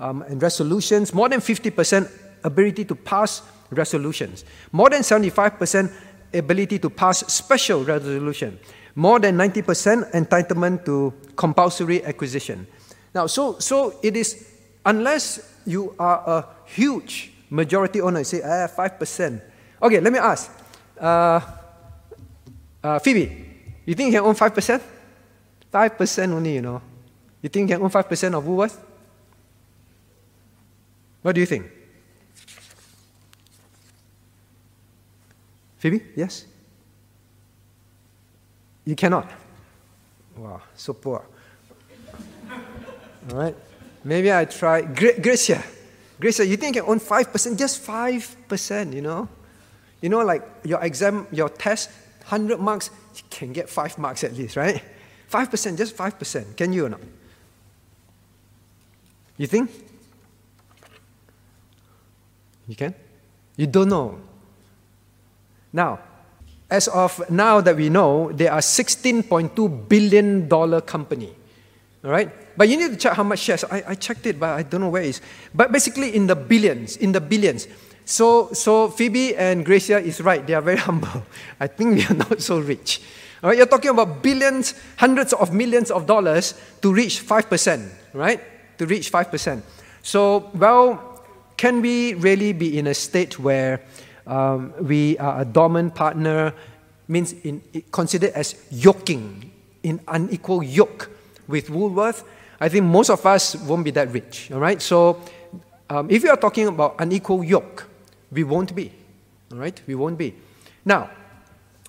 um, 0.01 0.23
and 0.23 0.43
resolutions, 0.43 1.13
more 1.13 1.29
than 1.29 1.41
50% 1.41 2.11
ability 2.45 2.85
to 2.85 2.95
pass 2.95 3.43
resolutions, 3.71 4.45
more 4.73 4.91
than 4.91 5.03
75% 5.03 5.93
ability 6.33 6.79
to 6.79 6.91
pass 6.91 7.21
special 7.33 7.85
resolution, 7.85 8.59
more 8.95 9.19
than 9.19 9.37
90% 9.37 10.11
entitlement 10.13 10.85
to 10.85 11.13
compulsory 11.37 12.05
acquisition. 12.05 12.67
Now, 13.15 13.27
so, 13.27 13.59
so 13.59 13.99
it 14.03 14.17
is, 14.17 14.49
unless 14.85 15.58
you 15.69 15.95
are 15.99 16.23
a 16.27 16.47
huge 16.65 17.31
majority 17.51 18.01
owner, 18.01 18.21
you 18.21 18.25
say, 18.25 18.41
ah, 18.43 18.67
5%. 18.67 19.41
Okay, 19.83 20.01
let 20.01 20.13
me 20.13 20.19
ask. 20.19 20.51
Uh, 20.99 21.41
uh, 22.83 22.99
Phoebe, 22.99 23.47
you 23.85 23.95
think 23.95 24.13
you 24.13 24.19
can 24.19 24.27
own 24.27 24.35
5%? 24.35 24.81
5% 25.73 26.33
only, 26.33 26.55
you 26.55 26.63
know. 26.63 26.81
You 27.43 27.49
think 27.49 27.69
you 27.69 27.77
can 27.77 27.85
own 27.85 27.91
5% 27.91 28.35
of 28.35 28.47
Woolworth? 28.47 28.81
What 31.23 31.35
do 31.35 31.41
you 31.41 31.47
think? 31.47 31.71
Phoebe, 35.77 36.03
yes? 36.17 36.47
You 38.85 38.97
cannot. 38.97 39.31
Wow, 40.35 40.63
so 40.75 40.95
poor. 40.95 41.27
All 43.31 43.37
right. 43.37 43.55
Maybe 44.09 44.33
I 44.33 44.47
try. 44.47 44.81
Gracia. 44.81 45.63
Gracia, 46.19 46.47
you 46.47 46.57
think 46.57 46.77
you 46.77 46.83
own 46.83 46.99
5%? 46.99 47.59
Just 47.59 47.87
5%, 47.87 48.95
you 48.95 49.03
know? 49.03 49.29
You 50.01 50.09
know, 50.09 50.25
like 50.25 50.43
your 50.65 50.83
exam, 50.83 51.27
your 51.31 51.51
test, 51.51 51.91
100 52.23 52.59
marks, 52.59 52.89
you 53.17 53.23
can 53.29 53.53
get 53.53 53.69
5 53.69 53.99
marks 53.99 54.25
at 54.25 54.33
least, 54.33 54.57
right? 54.57 54.83
5%, 55.31 55.77
just 55.77 55.95
5%. 55.95 56.57
Can 56.57 56.73
you 56.73 56.87
or 56.87 56.89
not? 56.89 57.01
You 59.37 59.47
think? 59.47 59.71
You 62.67 62.77
can? 62.77 62.95
You 63.57 63.67
don't 63.67 63.91
know. 63.91 64.21
Now, 65.71 66.01
as 66.71 66.89
of 66.89 67.29
now 67.29 67.61
that 67.61 67.77
we 67.77 67.91
know, 67.91 68.33
they 68.33 68.49
are 68.49 68.61
$16.2 68.61 69.87
billion 69.87 70.49
company. 70.81 71.35
All 72.03 72.11
right? 72.11 72.48
But 72.59 72.69
you 72.69 72.77
need 72.77 72.91
to 72.91 72.97
check 72.97 73.13
how 73.13 73.23
much 73.23 73.39
shares. 73.39 73.63
I, 73.63 73.85
I 73.87 73.95
checked 73.95 74.27
it, 74.27 74.41
but 74.41 74.51
I 74.51 74.65
don't 74.65 74.81
know 74.81 74.89
where 74.89 75.03
it 75.03 75.11
is. 75.11 75.21
But 75.55 75.71
basically 75.71 76.17
in 76.17 76.27
the 76.27 76.35
billions, 76.35 76.97
in 76.97 77.13
the 77.13 77.21
billions. 77.21 77.69
So, 78.05 78.53
so 78.53 78.89
Phoebe 78.89 79.37
and 79.37 79.65
Gracia 79.65 80.01
is 80.01 80.21
right. 80.21 80.45
They 80.45 80.55
are 80.55 80.61
very 80.61 80.77
humble. 80.89 81.23
I 81.61 81.69
think 81.69 81.95
we 81.95 82.05
are 82.07 82.19
not 82.19 82.43
so 82.43 82.59
rich. 82.59 83.01
All 83.45 83.51
right? 83.51 83.57
You're 83.57 83.69
talking 83.69 83.91
about 83.91 84.25
billions, 84.25 84.75
hundreds 84.97 85.33
of 85.33 85.55
millions 85.55 85.93
of 85.93 86.07
dollars 86.07 86.55
to 86.83 86.93
reach 86.93 87.25
5%, 87.25 87.89
right? 88.13 88.41
To 88.79 88.87
reach 88.87 89.13
5%. 89.13 89.63
So, 90.03 90.51
well, 90.55 91.23
can 91.57 91.81
we 91.81 92.15
really 92.15 92.53
be 92.53 92.77
in 92.77 92.89
a 92.89 92.95
state 92.95 93.39
where 93.39 93.83
um, 94.27 94.75
we 94.81 95.17
are 95.19 95.43
a 95.43 95.45
dominant 95.45 95.95
partner, 95.95 96.55
means 97.07 97.35
in, 97.45 97.63
considered 97.93 98.33
as 98.33 98.57
yoking, 98.73 99.53
in 99.85 100.01
unequal 100.09 100.65
yoke 100.65 101.09
with 101.47 101.71
Woolworth? 101.71 102.25
I 102.61 102.69
think 102.69 102.85
most 102.85 103.11
of 103.11 103.25
us 103.25 103.55
won't 103.55 103.85
be 103.85 103.91
that 103.93 104.11
rich, 104.11 104.51
all 104.53 104.59
right? 104.59 104.81
So 104.83 105.21
um, 105.89 106.11
if 106.11 106.23
you 106.23 106.31
are 106.31 106.37
talking 106.37 106.67
about 106.67 106.97
unequal 106.99 107.45
yoke, 107.45 107.89
we 108.31 108.45
won't 108.45 108.75
be, 108.75 108.93
all 109.53 109.59
right? 109.59 109.81
We 109.87 109.95
won't 109.95 110.19
be. 110.19 110.35
Now, 110.85 111.11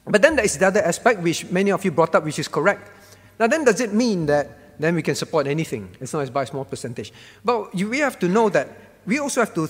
but 0.05 0.21
then 0.21 0.35
there 0.35 0.45
is 0.45 0.57
the 0.57 0.67
other 0.67 0.81
aspect 0.81 1.21
which 1.21 1.49
many 1.51 1.71
of 1.71 1.83
you 1.83 1.91
brought 1.91 2.15
up, 2.15 2.23
which 2.23 2.39
is 2.39 2.47
correct. 2.47 2.91
Now, 3.39 3.47
then 3.47 3.63
does 3.63 3.79
it 3.79 3.93
mean 3.93 4.25
that 4.27 4.79
then 4.79 4.95
we 4.95 5.01
can 5.01 5.15
support 5.15 5.47
anything 5.47 5.89
as 6.01 6.13
long 6.13 6.23
as 6.23 6.29
by 6.29 6.43
a 6.43 6.45
small 6.45 6.65
percentage? 6.65 7.13
But 7.43 7.73
you, 7.73 7.89
we 7.89 7.99
have 7.99 8.19
to 8.19 8.27
know 8.27 8.49
that 8.49 8.69
we 9.05 9.19
also 9.19 9.41
have 9.41 9.53
to 9.55 9.67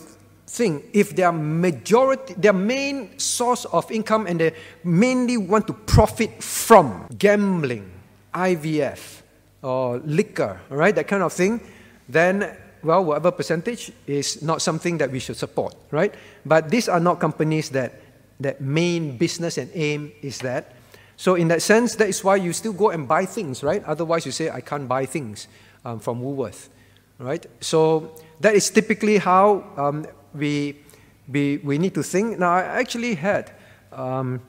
think 0.47 0.85
if 0.93 1.15
their 1.15 1.31
majority, 1.31 2.33
their 2.35 2.53
main 2.53 3.17
source 3.19 3.65
of 3.65 3.89
income 3.91 4.27
and 4.27 4.39
they 4.39 4.53
mainly 4.83 5.37
want 5.37 5.67
to 5.67 5.73
profit 5.73 6.43
from 6.43 7.07
gambling, 7.17 7.89
IVF, 8.33 9.21
or 9.61 9.97
liquor, 9.99 10.61
right, 10.69 10.95
that 10.95 11.07
kind 11.07 11.23
of 11.23 11.33
thing, 11.33 11.61
then, 12.07 12.55
well, 12.83 13.03
whatever 13.03 13.31
percentage 13.31 13.91
is 14.07 14.41
not 14.41 14.61
something 14.61 14.97
that 14.97 15.11
we 15.11 15.19
should 15.19 15.37
support, 15.37 15.75
right? 15.91 16.13
But 16.45 16.69
these 16.69 16.87
are 16.87 16.99
not 16.99 17.19
companies 17.19 17.69
that, 17.69 18.01
that 18.39 18.61
main 18.61 19.17
business 19.17 19.57
and 19.57 19.69
aim 19.73 20.11
is 20.21 20.39
that. 20.39 20.75
So, 21.17 21.35
in 21.35 21.49
that 21.49 21.61
sense, 21.61 21.95
that 21.95 22.07
is 22.07 22.23
why 22.23 22.37
you 22.37 22.53
still 22.53 22.71
go 22.71 22.91
and 22.91 23.05
buy 23.05 23.25
things, 23.25 23.61
right? 23.61 23.83
Otherwise, 23.83 24.25
you 24.25 24.31
say, 24.31 24.49
I 24.49 24.61
can't 24.61 24.87
buy 24.87 25.05
things 25.05 25.49
um, 25.83 25.99
from 25.99 26.21
Woolworth, 26.21 26.69
right? 27.17 27.45
So, 27.59 28.15
that 28.39 28.55
is 28.55 28.69
typically 28.69 29.17
how 29.17 29.65
um, 29.75 30.07
we, 30.33 30.79
we, 31.27 31.57
we 31.57 31.77
need 31.77 31.93
to 31.95 32.03
think. 32.03 32.39
Now, 32.39 32.53
I 32.53 32.61
actually 32.61 33.15
had 33.15 33.51
um, 33.91 34.41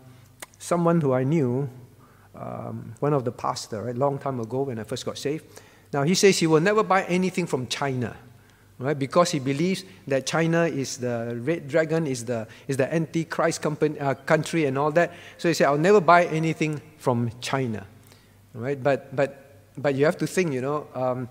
someone 0.61 1.01
who 1.01 1.13
I 1.13 1.25
knew, 1.25 1.69
um, 2.41 2.95
one 3.01 3.13
of 3.13 3.25
the 3.25 3.33
pastor, 3.33 3.83
right, 3.85 3.97
long 3.97 4.19
time 4.19 4.41
ago 4.41 4.63
when 4.63 4.79
I 4.79 4.85
first 4.85 5.05
got 5.05 5.19
saved. 5.19 5.45
Now, 5.93 6.05
he 6.05 6.15
says 6.15 6.39
he 6.39 6.47
will 6.47 6.61
never 6.61 6.83
buy 6.83 7.05
anything 7.05 7.47
from 7.47 7.67
China 7.67 8.17
right? 8.81 8.99
Because 8.99 9.31
he 9.31 9.39
believes 9.39 9.85
that 10.09 10.27
China 10.27 10.65
is 10.65 10.97
the 10.97 11.39
red 11.43 11.69
dragon, 11.69 12.07
is 12.07 12.25
the, 12.25 12.49
is 12.67 12.79
the 12.79 12.93
antichrist 12.93 13.61
company, 13.63 14.01
uh, 14.01 14.15
country 14.15 14.65
and 14.65 14.79
all 14.79 14.91
that. 14.93 15.13
So 15.37 15.49
he 15.49 15.55
said, 15.55 15.67
I'll 15.67 15.79
never 15.79 16.01
buy 16.01 16.25
anything 16.25 16.81
from 16.97 17.31
China, 17.41 17.87
right? 18.55 18.83
But, 18.83 19.15
but, 19.15 19.61
but 19.77 19.95
you 19.95 20.07
have 20.07 20.17
to 20.19 20.27
think, 20.27 20.53
you 20.55 20.63
know, 20.63 20.87
um, 20.95 21.29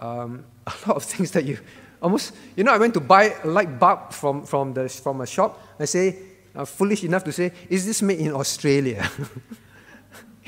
um, 0.00 0.44
a 0.66 0.88
lot 0.88 0.96
of 0.96 1.04
things 1.04 1.30
that 1.30 1.44
you 1.44 1.58
almost, 2.02 2.34
you 2.56 2.64
know, 2.64 2.72
I 2.72 2.78
went 2.78 2.94
to 2.94 3.00
buy 3.00 3.34
a 3.42 3.46
light 3.46 3.78
bulb 3.78 4.12
from, 4.12 4.44
from, 4.44 4.74
the, 4.74 4.88
from 4.88 5.20
a 5.20 5.26
shop. 5.26 5.60
I 5.78 5.84
say, 5.84 6.16
uh, 6.54 6.64
foolish 6.64 7.04
enough 7.04 7.22
to 7.24 7.32
say, 7.32 7.52
is 7.68 7.86
this 7.86 8.02
made 8.02 8.18
in 8.18 8.32
Australia? 8.32 9.08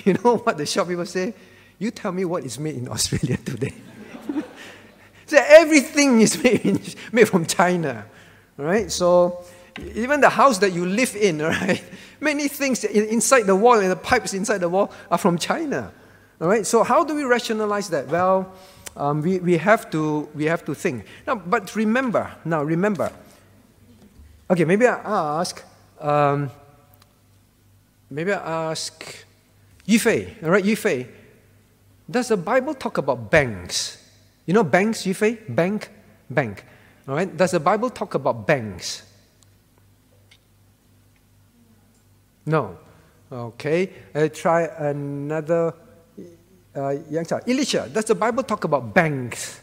you 0.04 0.14
know 0.14 0.36
what 0.38 0.56
the 0.56 0.66
shop 0.66 0.88
people 0.88 1.06
say? 1.06 1.34
You 1.78 1.90
tell 1.90 2.12
me 2.12 2.24
what 2.24 2.44
is 2.44 2.58
made 2.58 2.76
in 2.76 2.88
Australia 2.96 3.36
today. 3.36 3.74
So 5.26 5.36
everything 5.36 6.20
is 6.22 6.42
made, 6.42 6.62
in, 6.62 6.80
made 7.12 7.28
from 7.28 7.46
China, 7.46 8.04
right? 8.56 8.90
So 8.90 9.44
even 9.94 10.20
the 10.20 10.28
house 10.28 10.58
that 10.58 10.72
you 10.72 10.84
live 10.84 11.14
in, 11.14 11.38
right? 11.38 11.84
Many 12.18 12.48
things 12.48 12.82
inside 12.82 13.42
the 13.42 13.54
wall 13.54 13.78
and 13.78 13.92
the 13.92 13.94
pipes 13.94 14.34
inside 14.34 14.58
the 14.58 14.68
wall 14.68 14.90
are 15.08 15.18
from 15.18 15.38
China, 15.38 15.92
all 16.40 16.48
right? 16.48 16.66
So 16.66 16.82
how 16.82 17.04
do 17.04 17.14
we 17.14 17.22
rationalize 17.22 17.88
that? 17.90 18.08
Well, 18.08 18.52
um, 18.96 19.22
we, 19.22 19.38
we, 19.38 19.56
have 19.56 19.88
to, 19.92 20.28
we 20.34 20.46
have 20.46 20.64
to 20.64 20.74
think. 20.74 21.06
Now, 21.28 21.36
but 21.36 21.76
remember, 21.76 22.28
now 22.44 22.64
remember, 22.64 23.12
okay, 24.50 24.64
maybe 24.64 24.88
I 24.88 25.38
ask, 25.38 25.62
um, 26.00 26.50
maybe 28.10 28.32
I 28.32 28.70
ask 28.72 29.24
Yufei, 29.90 30.42
all 30.44 30.50
right, 30.50 30.64
Yufei, 30.64 31.08
does 32.08 32.28
the 32.28 32.36
Bible 32.36 32.74
talk 32.74 32.98
about 32.98 33.28
banks? 33.28 33.98
You 34.46 34.54
know 34.54 34.62
banks, 34.62 35.02
Yufei? 35.02 35.52
Bank? 35.52 35.90
Bank. 36.30 36.64
All 37.08 37.16
right? 37.16 37.36
Does 37.36 37.50
the 37.50 37.60
Bible 37.60 37.90
talk 37.90 38.14
about 38.14 38.46
banks? 38.46 39.02
No. 42.46 42.78
Okay. 43.32 43.90
Uh, 44.14 44.28
try 44.28 44.62
another 44.62 45.74
uh, 46.74 46.94
young. 47.10 47.26
Elisha, 47.46 47.88
does 47.92 48.04
the 48.04 48.14
Bible 48.14 48.44
talk 48.44 48.64
about 48.64 48.94
banks? 48.94 49.60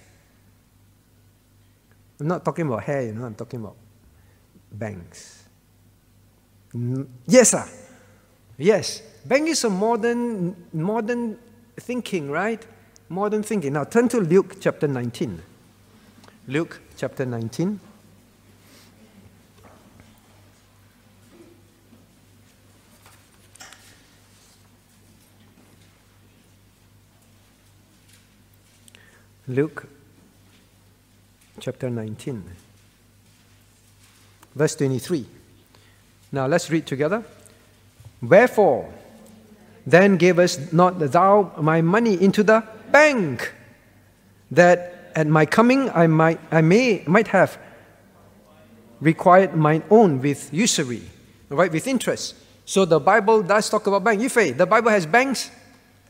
I'm 2.19 2.27
not 2.27 2.43
talking 2.43 2.67
about 2.67 2.84
hair, 2.84 3.03
you 3.03 3.13
know, 3.13 3.25
I'm 3.25 3.36
talking 3.36 3.60
about 3.60 3.75
banks. 4.72 5.43
Yes, 7.27 7.51
sir. 7.51 7.65
Yes. 8.57 9.01
Bank 9.27 9.50
is 9.50 9.63
a 9.63 9.69
modern, 9.69 10.55
modern 10.72 11.38
thinking, 11.77 12.31
right? 12.31 12.65
modern 13.10 13.43
thinking. 13.43 13.74
Now 13.74 13.84
turn 13.84 14.07
to 14.10 14.19
Luke 14.19 14.57
chapter 14.60 14.88
19. 14.88 15.41
Luke 16.48 16.79
chapter 16.96 17.25
19. 17.25 17.79
Luke 29.50 29.88
chapter 31.62 31.89
19, 31.89 32.43
verse 34.53 34.75
23. 34.75 35.25
Now 36.33 36.48
let's 36.48 36.70
read 36.70 36.85
together. 36.85 37.24
Wherefore, 38.22 38.94
then 39.88 40.18
give 40.18 40.38
us 40.38 40.74
not 40.74 41.00
thou 41.00 41.50
my 41.58 41.82
money 41.82 42.22
into 42.22 42.44
the 42.44 42.62
bank, 42.92 43.54
that 44.52 45.12
at 45.16 45.28
my 45.28 45.46
coming 45.46 45.90
I 45.90 46.08
might, 46.08 46.40
I 46.52 46.62
may, 46.62 47.04
might 47.08 47.28
have 47.30 47.58
required 49.00 49.56
mine 49.56 49.84
own 49.90 50.22
with 50.22 50.54
usury, 50.54 51.04
right, 51.48 51.72
with 51.72 51.88
interest. 51.88 52.36
So 52.66 52.84
the 52.84 53.00
Bible 53.00 53.42
does 53.42 53.70
talk 53.70 53.88
about 53.88 54.04
bank. 54.04 54.22
Yufei, 54.22 54.56
the 54.56 54.66
Bible 54.66 54.92
has 54.92 55.06
banks? 55.06 55.50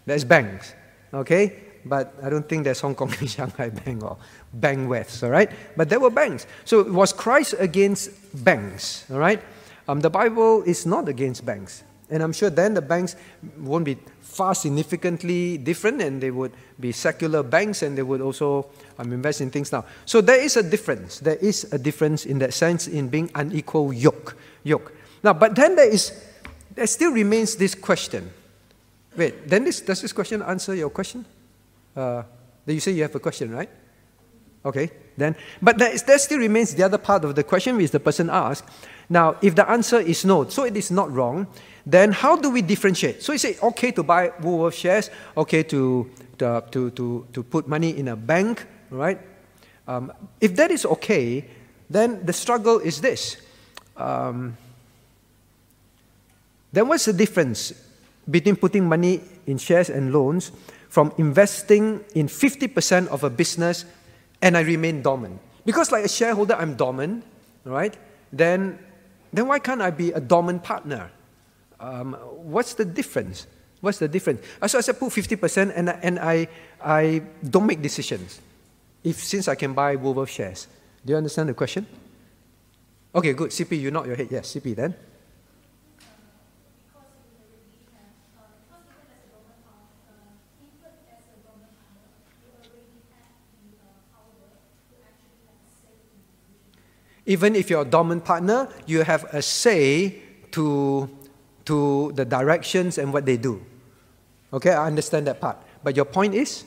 There's 0.07 0.23
banks, 0.23 0.73
okay? 1.13 1.59
But 1.85 2.15
I 2.23 2.31
don't 2.31 2.49
think 2.49 2.63
there's 2.63 2.81
Hong 2.81 2.95
Kong 2.95 3.13
and 3.19 3.29
Shanghai 3.37 3.69
Bank 3.69 4.03
or 4.03 4.17
Bank 4.51 4.89
West, 4.89 5.23
all 5.23 5.29
right? 5.29 5.51
But 5.75 5.89
there 5.89 5.99
were 5.99 6.09
banks. 6.09 6.47
So 6.65 6.79
it 6.79 6.91
was 6.91 7.13
Christ 7.13 7.53
against 7.59 8.09
banks, 8.43 9.05
all 9.11 9.19
right? 9.19 9.41
Um, 9.87 9.99
the 9.99 10.09
Bible 10.09 10.63
is 10.63 10.87
not 10.87 11.07
against 11.07 11.45
banks. 11.45 11.83
And 12.09 12.23
I'm 12.23 12.33
sure 12.33 12.49
then 12.49 12.73
the 12.73 12.81
banks 12.81 13.15
won't 13.57 13.85
be 13.85 13.97
far 14.21 14.55
significantly 14.55 15.57
different 15.57 16.01
and 16.01 16.21
they 16.21 16.31
would 16.31 16.53
be 16.79 16.91
secular 16.91 17.43
banks 17.43 17.81
and 17.81 17.97
they 17.97 18.03
would 18.03 18.21
also 18.21 18.67
um, 18.97 19.11
invest 19.11 19.41
in 19.41 19.49
things 19.49 19.71
now. 19.71 19.83
So 20.05 20.21
there 20.21 20.41
is 20.41 20.55
a 20.57 20.63
difference. 20.63 21.19
There 21.19 21.35
is 21.35 21.71
a 21.73 21.77
difference 21.77 22.25
in 22.25 22.39
that 22.39 22.53
sense 22.53 22.87
in 22.87 23.09
being 23.09 23.29
unequal 23.35 23.91
yoke. 23.91 24.37
yoke. 24.63 24.93
Now, 25.23 25.33
but 25.33 25.55
then 25.55 25.75
there 25.75 25.89
is, 25.89 26.13
there 26.73 26.87
still 26.87 27.11
remains 27.11 27.55
this 27.55 27.75
question. 27.75 28.31
Wait, 29.15 29.47
then 29.47 29.63
this, 29.63 29.81
does 29.81 30.01
this 30.01 30.13
question 30.13 30.41
answer 30.41 30.75
your 30.75 30.91
question? 30.91 31.25
Uh, 31.95 32.23
you 32.67 32.79
say 32.79 32.91
you 32.91 33.01
have 33.01 33.15
a 33.15 33.19
question, 33.19 33.51
right? 33.51 33.69
Okay, 34.63 34.91
then. 35.15 35.35
But 35.61 35.77
there, 35.77 35.91
is, 35.93 36.03
there 36.03 36.19
still 36.19 36.39
remains 36.39 36.75
the 36.75 36.83
other 36.83 36.97
part 36.97 37.23
of 37.25 37.35
the 37.35 37.43
question 37.43 37.77
which 37.77 37.91
the 37.91 37.99
person 37.99 38.29
asked. 38.29 38.65
Now, 39.09 39.37
if 39.41 39.55
the 39.55 39.69
answer 39.69 39.99
is 39.99 40.25
no, 40.25 40.47
so 40.49 40.63
it 40.63 40.75
is 40.75 40.91
not 40.91 41.11
wrong, 41.11 41.47
then 41.85 42.11
how 42.11 42.35
do 42.35 42.49
we 42.49 42.61
differentiate? 42.61 43.23
So 43.23 43.31
you 43.31 43.37
say, 43.37 43.57
okay 43.63 43.91
to 43.91 44.03
buy 44.03 44.31
Woolworth 44.41 44.75
shares, 44.75 45.09
okay 45.37 45.63
to, 45.63 46.09
to, 46.39 46.63
to, 46.71 47.25
to, 47.31 47.43
put 47.43 47.67
money 47.67 47.97
in 47.97 48.09
a 48.09 48.15
bank, 48.15 48.65
right? 48.89 49.19
Um, 49.87 50.11
if 50.41 50.55
that 50.57 50.71
is 50.71 50.85
okay, 50.85 51.45
then 51.89 52.25
the 52.25 52.33
struggle 52.33 52.79
is 52.79 52.99
this. 52.99 53.37
Um, 53.95 54.57
then 56.73 56.89
what's 56.89 57.05
the 57.05 57.13
difference 57.13 57.71
between 58.29 58.57
putting 58.57 58.87
money 58.87 59.21
in 59.45 59.57
shares 59.57 59.89
and 59.89 60.11
loans 60.11 60.51
from 60.89 61.13
investing 61.17 62.03
in 62.13 62.27
50% 62.27 63.07
of 63.07 63.23
a 63.23 63.29
business 63.29 63.85
and 64.41 64.57
I 64.57 64.61
remain 64.61 65.01
dormant? 65.01 65.39
Because 65.65 65.91
like 65.91 66.03
a 66.03 66.09
shareholder, 66.09 66.55
I'm 66.55 66.75
dormant, 66.75 67.23
right? 67.63 67.95
Then, 68.33 68.79
then 69.37 69.47
why 69.47 69.59
can't 69.59 69.81
I 69.81 69.91
be 69.91 70.11
a 70.11 70.19
dormant 70.19 70.63
partner? 70.63 71.11
um, 71.79 72.13
what's 72.13 72.73
the 72.73 72.85
difference? 72.85 73.47
What's 73.81 73.99
the 73.99 74.07
difference? 74.07 74.41
So 74.65 74.77
I 74.77 74.81
said 74.81 74.99
put 74.99 75.09
50% 75.09 75.71
and, 75.75 75.89
and 75.89 76.19
I, 76.19 76.47
I 76.83 77.21
don't 77.47 77.65
make 77.65 77.81
decisions 77.81 78.41
if, 79.03 79.23
since 79.23 79.47
I 79.47 79.55
can 79.55 79.73
buy 79.73 79.95
Woolworth 79.95 80.29
shares. 80.29 80.67
Do 81.05 81.11
you 81.11 81.17
understand 81.17 81.49
the 81.49 81.53
question? 81.53 81.85
Okay, 83.13 83.33
good. 83.33 83.51
CP, 83.51 83.79
you 83.79 83.91
nod 83.91 84.07
your 84.07 84.15
head. 84.15 84.27
Yes, 84.29 84.53
CP 84.53 84.75
then. 84.75 84.95
Even 97.27 97.55
if 97.55 97.69
you're 97.69 97.83
a 97.83 97.85
dormant 97.85 98.25
partner, 98.25 98.67
you 98.87 99.03
have 99.03 99.25
a 99.25 99.41
say 99.41 100.15
to 100.51 101.07
to 101.65 102.13
the 102.15 102.23
directions 102.23 102.97
and 102.97 103.11
what 103.11 103.25
they 103.25 103.35
do. 103.35 103.61
Okay, 104.53 104.71
I 104.71 104.87
understand 104.87 105.27
that 105.27 105.41
part. 105.41 105.57
But 105.83 105.95
your 105.95 106.05
point 106.05 106.33
is? 106.33 106.63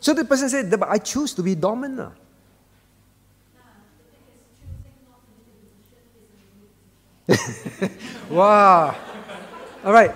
So 0.00 0.12
the 0.12 0.24
person 0.24 0.48
said, 0.48 0.68
but 0.68 0.88
I 0.88 0.98
choose 0.98 1.32
to 1.34 1.42
be 1.44 1.54
dominant. 1.54 2.12
wow. 8.28 8.96
All 9.84 9.92
right. 9.92 10.10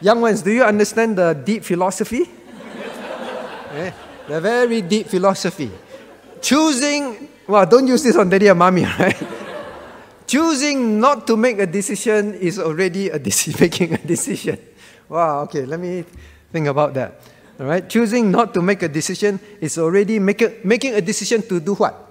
Young 0.00 0.20
ones, 0.20 0.42
do 0.42 0.50
you 0.50 0.64
understand 0.64 1.16
the 1.16 1.34
deep 1.34 1.62
philosophy? 1.62 2.28
yeah, 3.72 3.92
the 4.28 4.40
very 4.40 4.82
deep 4.82 5.06
philosophy. 5.06 5.70
Choosing, 6.40 7.28
well, 7.46 7.66
don't 7.66 7.86
use 7.86 8.02
this 8.02 8.16
on 8.16 8.28
daddy 8.28 8.48
and 8.48 8.58
mommy, 8.58 8.84
right? 8.98 9.16
Choosing 10.26 11.00
not 11.00 11.26
to 11.26 11.36
make 11.36 11.58
a 11.58 11.66
decision 11.66 12.34
is 12.34 12.58
already 12.58 13.08
a 13.08 13.18
deci- 13.18 13.58
making 13.60 13.94
a 13.94 13.98
decision. 13.98 14.58
Wow, 15.08 15.42
okay, 15.44 15.64
let 15.64 15.80
me 15.80 16.04
think 16.52 16.66
about 16.66 16.94
that. 16.94 17.20
All 17.58 17.66
right, 17.66 17.88
choosing 17.88 18.30
not 18.30 18.54
to 18.54 18.62
make 18.62 18.82
a 18.82 18.88
decision 18.88 19.40
is 19.60 19.78
already 19.78 20.18
make 20.20 20.42
a, 20.42 20.54
making 20.62 20.94
a 20.94 21.00
decision 21.00 21.42
to 21.42 21.58
do 21.58 21.74
what? 21.74 22.08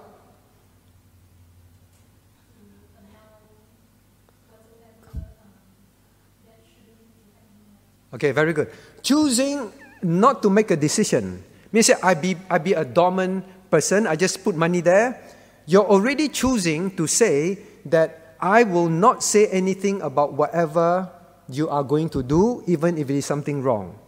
Okay, 8.12 8.32
very 8.32 8.52
good. 8.52 8.68
Choosing 9.02 9.72
not 10.02 10.42
to 10.42 10.50
make 10.50 10.70
a 10.70 10.76
decision 10.76 11.44
means 11.72 11.86
that 11.88 12.02
I 12.02 12.14
be, 12.14 12.36
I 12.50 12.58
be 12.58 12.72
a 12.72 12.84
dormant 12.84 13.44
person, 13.70 14.06
I 14.06 14.16
just 14.16 14.42
put 14.44 14.56
money 14.56 14.80
there. 14.80 15.20
You're 15.66 15.86
already 15.86 16.28
choosing 16.28 16.96
to 16.96 17.06
say 17.06 17.58
that 17.86 18.36
I 18.40 18.62
will 18.62 18.88
not 18.88 19.22
say 19.22 19.48
anything 19.48 20.00
about 20.02 20.32
whatever 20.32 21.10
you 21.48 21.68
are 21.68 21.82
going 21.82 22.08
to 22.10 22.22
do, 22.22 22.62
even 22.66 22.98
if 22.98 23.10
it 23.10 23.16
is 23.16 23.26
something 23.26 23.62
wrong. 23.62 23.98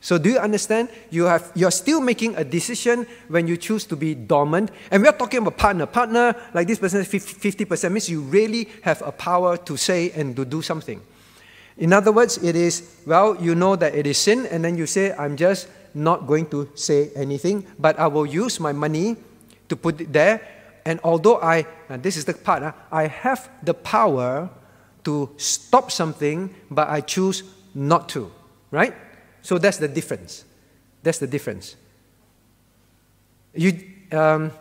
So 0.00 0.18
do 0.18 0.30
you 0.30 0.38
understand? 0.38 0.88
You 1.10 1.24
have 1.24 1.50
you're 1.54 1.72
still 1.72 2.00
making 2.00 2.36
a 2.36 2.44
decision 2.44 3.06
when 3.26 3.48
you 3.48 3.56
choose 3.56 3.84
to 3.86 3.96
be 3.96 4.14
dormant. 4.14 4.70
And 4.90 5.02
we 5.02 5.08
are 5.08 5.16
talking 5.16 5.40
about 5.40 5.56
partner. 5.56 5.86
Partner, 5.86 6.36
like 6.54 6.68
this 6.68 6.78
person 6.78 7.02
50% 7.02 7.90
means 7.90 8.08
you 8.08 8.20
really 8.20 8.68
have 8.82 9.02
a 9.02 9.10
power 9.10 9.56
to 9.56 9.76
say 9.76 10.12
and 10.12 10.36
to 10.36 10.44
do 10.44 10.62
something. 10.62 11.00
In 11.78 11.92
other 11.92 12.12
words, 12.12 12.38
it 12.38 12.56
is, 12.56 13.02
well, 13.04 13.36
you 13.42 13.54
know 13.54 13.76
that 13.76 13.94
it 13.94 14.06
is 14.06 14.16
sin, 14.16 14.46
and 14.46 14.64
then 14.64 14.78
you 14.78 14.86
say, 14.86 15.12
I'm 15.12 15.36
just 15.36 15.68
not 15.96 16.26
going 16.26 16.46
to 16.50 16.68
say 16.74 17.10
anything, 17.16 17.66
but 17.78 17.98
I 17.98 18.06
will 18.06 18.26
use 18.26 18.60
my 18.60 18.72
money 18.72 19.16
to 19.68 19.76
put 19.76 20.00
it 20.00 20.12
there. 20.12 20.40
And 20.84 21.00
although 21.02 21.40
I, 21.40 21.66
and 21.88 22.02
this 22.02 22.16
is 22.16 22.26
the 22.26 22.34
part, 22.34 22.62
uh, 22.62 22.72
I 22.92 23.08
have 23.08 23.48
the 23.62 23.72
power 23.74 24.50
to 25.04 25.30
stop 25.38 25.90
something, 25.90 26.54
but 26.70 26.88
I 26.88 27.00
choose 27.00 27.42
not 27.74 28.08
to, 28.10 28.30
right? 28.70 28.94
So 29.40 29.58
that's 29.58 29.78
the 29.78 29.88
difference. 29.88 30.44
That's 31.02 31.18
the 31.18 31.26
difference. 31.26 31.76
You, 33.54 33.72
um, 34.12 34.52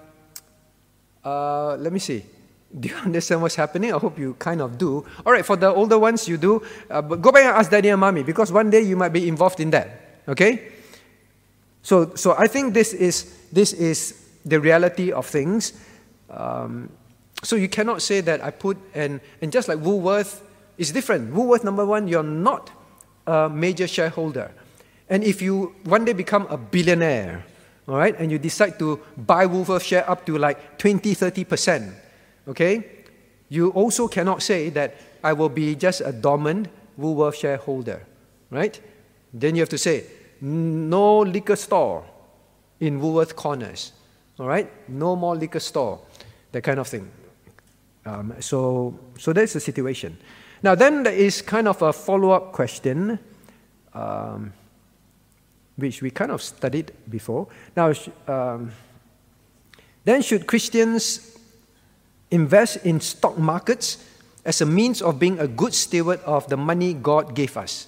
uh, 1.23 1.75
let 1.75 1.91
me 1.91 1.99
see. 1.99 2.23
Do 2.79 2.89
you 2.89 2.95
understand 2.95 3.41
what's 3.41 3.55
happening? 3.55 3.93
I 3.93 3.97
hope 3.97 4.17
you 4.17 4.35
kind 4.35 4.61
of 4.61 4.77
do. 4.77 5.05
All 5.25 5.31
right, 5.31 5.45
for 5.45 5.55
the 5.55 5.71
older 5.71 5.97
ones, 5.97 6.27
you 6.27 6.35
do. 6.35 6.61
Uh, 6.89 7.01
but 7.01 7.21
go 7.21 7.31
back 7.31 7.45
and 7.45 7.55
ask 7.55 7.71
daddy 7.71 7.87
and 7.87 8.01
mommy 8.01 8.21
because 8.21 8.51
one 8.51 8.69
day 8.69 8.81
you 8.81 8.97
might 8.97 9.13
be 9.13 9.29
involved 9.29 9.61
in 9.61 9.69
that. 9.69 10.21
Okay? 10.27 10.74
So, 11.85 12.15
so 12.15 12.33
I 12.35 12.47
think 12.47 12.73
this 12.73 12.93
is, 12.93 13.31
this 13.53 13.71
is 13.71 14.19
the 14.43 14.59
reality 14.59 15.11
of 15.11 15.27
things. 15.27 15.73
Um, 16.31 16.89
so 17.43 17.55
you 17.55 17.69
cannot 17.69 18.01
say 18.01 18.21
that 18.21 18.43
I 18.43 18.49
put, 18.49 18.77
and, 18.95 19.21
and 19.39 19.51
just 19.51 19.67
like 19.67 19.77
Woolworth 19.77 20.41
is 20.79 20.91
different. 20.91 21.31
Woolworth, 21.31 21.63
number 21.63 21.85
one, 21.85 22.07
you're 22.07 22.23
not 22.23 22.71
a 23.27 23.47
major 23.49 23.87
shareholder. 23.87 24.51
And 25.09 25.23
if 25.23 25.43
you 25.43 25.75
one 25.83 26.05
day 26.05 26.13
become 26.13 26.47
a 26.49 26.57
billionaire, 26.57 27.45
all 27.87 27.97
right, 27.97 28.15
and 28.17 28.31
you 28.31 28.39
decide 28.39 28.79
to 28.79 28.99
buy 29.15 29.45
Woolworth 29.45 29.83
share 29.83 30.09
up 30.09 30.25
to 30.25 30.39
like 30.39 30.79
20, 30.79 31.13
30%, 31.13 31.93
okay, 32.47 32.83
you 33.49 33.69
also 33.69 34.07
cannot 34.07 34.41
say 34.41 34.69
that 34.69 34.95
I 35.23 35.33
will 35.33 35.49
be 35.49 35.75
just 35.75 36.01
a 36.01 36.11
dormant 36.11 36.67
Woolworth 36.97 37.35
shareholder, 37.35 38.01
right? 38.49 38.81
Then 39.31 39.53
you 39.53 39.61
have 39.61 39.69
to 39.69 39.77
say, 39.77 40.05
no 40.41 41.19
liquor 41.19 41.55
store 41.55 42.05
in 42.79 42.99
Woolworth 42.99 43.35
corners, 43.35 43.93
all 44.39 44.47
right? 44.47 44.69
No 44.89 45.15
more 45.15 45.35
liquor 45.35 45.59
store, 45.59 45.99
that 46.51 46.63
kind 46.63 46.79
of 46.79 46.87
thing. 46.87 47.09
Um, 48.05 48.33
so, 48.39 48.99
so 49.17 49.33
that's 49.33 49.53
the 49.53 49.59
situation. 49.59 50.17
Now, 50.61 50.75
then 50.75 51.03
there 51.03 51.13
is 51.13 51.41
kind 51.41 51.67
of 51.67 51.81
a 51.81 51.93
follow 51.93 52.31
up 52.31 52.51
question. 52.51 53.19
Um, 53.93 54.53
which 55.75 56.01
we 56.01 56.09
kind 56.09 56.31
of 56.31 56.41
studied 56.41 56.91
before. 57.09 57.47
Now, 57.75 57.93
um, 58.27 58.71
then 60.03 60.21
should 60.21 60.47
Christians 60.47 61.37
invest 62.31 62.85
in 62.85 62.99
stock 62.99 63.37
markets 63.37 64.03
as 64.45 64.61
a 64.61 64.65
means 64.65 65.01
of 65.01 65.19
being 65.19 65.39
a 65.39 65.47
good 65.47 65.73
steward 65.73 66.19
of 66.21 66.47
the 66.47 66.57
money 66.57 66.93
God 66.93 67.35
gave 67.35 67.57
us? 67.57 67.87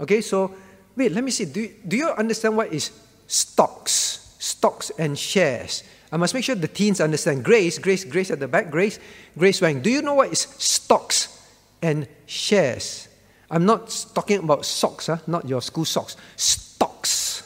Okay, 0.00 0.20
so 0.20 0.52
wait, 0.98 1.12
let 1.12 1.22
me 1.22 1.30
see. 1.30 1.44
Do, 1.44 1.70
do 1.86 1.96
you 1.96 2.08
understand 2.10 2.56
what 2.56 2.72
is 2.72 2.90
stocks? 3.26 4.34
Stocks 4.38 4.90
and 4.98 5.18
shares. 5.18 5.84
I 6.10 6.16
must 6.16 6.34
make 6.34 6.44
sure 6.44 6.54
the 6.54 6.68
teens 6.68 7.00
understand. 7.00 7.44
Grace, 7.44 7.78
Grace, 7.78 8.04
Grace 8.04 8.30
at 8.30 8.40
the 8.40 8.48
back, 8.48 8.70
Grace, 8.70 8.98
Grace 9.36 9.60
Wang. 9.60 9.80
Do 9.80 9.90
you 9.90 10.02
know 10.02 10.14
what 10.14 10.32
is 10.32 10.40
stocks 10.40 11.40
and 11.80 12.08
shares? 12.26 13.08
I'm 13.50 13.64
not 13.64 14.06
talking 14.14 14.40
about 14.40 14.64
socks, 14.64 15.06
huh? 15.06 15.18
not 15.26 15.48
your 15.48 15.62
school 15.62 15.84
socks. 15.84 16.16
Stocks. 16.36 17.42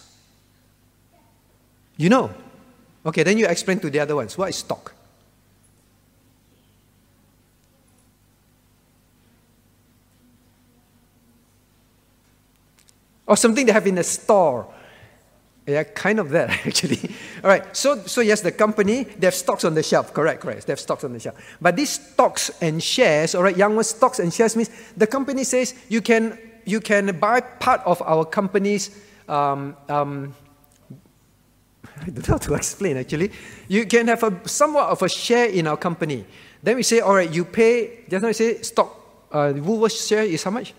You 1.97 2.09
know. 2.09 2.31
Okay, 3.05 3.23
then 3.23 3.37
you 3.37 3.47
explain 3.47 3.81
to 3.81 3.91
the 3.91 4.01
other 4.01 4.17
ones. 4.17 4.39
What 4.39 4.49
is 4.49 4.57
stock? 4.57 4.95
Or 13.33 13.37
something 13.37 13.65
they 13.65 13.73
have 13.73 13.87
in 13.87 13.97
a 13.97 14.05
store. 14.05 14.67
Yeah, 15.67 15.85
kind 15.85 16.21
of 16.21 16.29
that 16.31 16.51
actually. 16.67 17.01
All 17.43 17.49
right. 17.49 17.75
So, 17.75 17.97
so 18.05 18.21
yes, 18.21 18.43
the 18.43 18.53
company 18.53 19.05
they 19.05 19.27
have 19.27 19.35
stocks 19.35 19.65
on 19.65 19.73
the 19.73 19.83
shelf. 19.83 20.13
Correct, 20.13 20.43
correct. 20.43 20.67
They 20.67 20.73
have 20.73 20.81
stocks 20.81 21.03
on 21.03 21.15
the 21.15 21.19
shelf. 21.19 21.37
But 21.59 21.75
these 21.75 21.89
stocks 21.89 22.51
and 22.61 22.83
shares, 22.83 23.35
all 23.35 23.43
right, 23.43 23.57
young 23.57 23.75
ones, 23.75 23.89
stocks 23.89 24.19
and 24.19 24.35
shares 24.35 24.55
means 24.55 24.69
the 24.99 25.07
company 25.07 25.45
says 25.45 25.75
you 25.89 26.03
can 26.03 26.39
you 26.67 26.79
can 26.79 27.19
buy 27.19 27.41
part 27.41 27.81
of 27.87 28.03
our 28.03 28.27
company's. 28.27 28.91
Um, 29.27 29.79
um, 29.89 30.35
I 32.03 32.11
don't 32.11 32.29
know 32.29 32.35
how 32.35 32.37
to 32.37 32.53
explain 32.53 32.99
actually. 32.99 33.33
You 33.67 33.87
can 33.87 34.09
have 34.09 34.23
a 34.25 34.47
somewhat 34.47 34.91
of 34.91 35.01
a 35.01 35.09
share 35.09 35.47
in 35.47 35.69
our 35.69 35.79
company. 35.79 36.27
Then 36.63 36.77
we 36.77 36.83
say, 36.83 37.01
all 37.01 37.15
right, 37.15 37.33
you 37.33 37.47
pay. 37.47 38.05
Just 38.11 38.21
now 38.21 38.29
we 38.29 38.35
say 38.35 38.61
stock. 38.61 38.95
Uh, 39.33 39.55
Woolworths 39.57 40.07
share 40.07 40.25
is 40.25 40.43
how 40.43 40.51
much? 40.51 40.75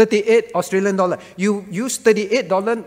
38 0.00 0.52
Australian 0.54 0.96
dollar. 0.96 1.18
You 1.36 1.66
use 1.70 1.98
38 1.98 2.48
dollar, 2.48 2.84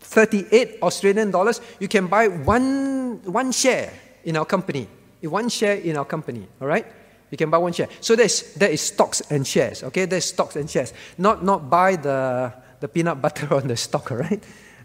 38 0.00 0.78
Australian 0.82 1.30
dollars, 1.30 1.60
you 1.78 1.86
can 1.86 2.08
buy 2.08 2.26
one, 2.26 3.22
one 3.22 3.52
share 3.52 3.92
in 4.24 4.36
our 4.36 4.44
company. 4.44 4.88
One 5.22 5.48
share 5.48 5.76
in 5.76 5.96
our 5.96 6.04
company, 6.04 6.48
all 6.60 6.66
right? 6.66 6.84
You 7.30 7.38
can 7.38 7.48
buy 7.48 7.58
one 7.58 7.72
share. 7.72 7.88
So 8.00 8.16
there's, 8.16 8.54
there 8.54 8.70
is 8.70 8.80
stocks 8.80 9.22
and 9.30 9.46
shares, 9.46 9.84
okay? 9.84 10.06
There's 10.06 10.24
stocks 10.24 10.56
and 10.56 10.68
shares. 10.68 10.92
Not, 11.16 11.44
not 11.44 11.70
buy 11.70 11.94
the, 11.94 12.52
the 12.80 12.88
peanut 12.88 13.22
butter 13.22 13.54
on 13.58 13.68
the 13.68 13.76
stock, 13.76 14.10
all 14.10 14.18
right? 14.18 14.42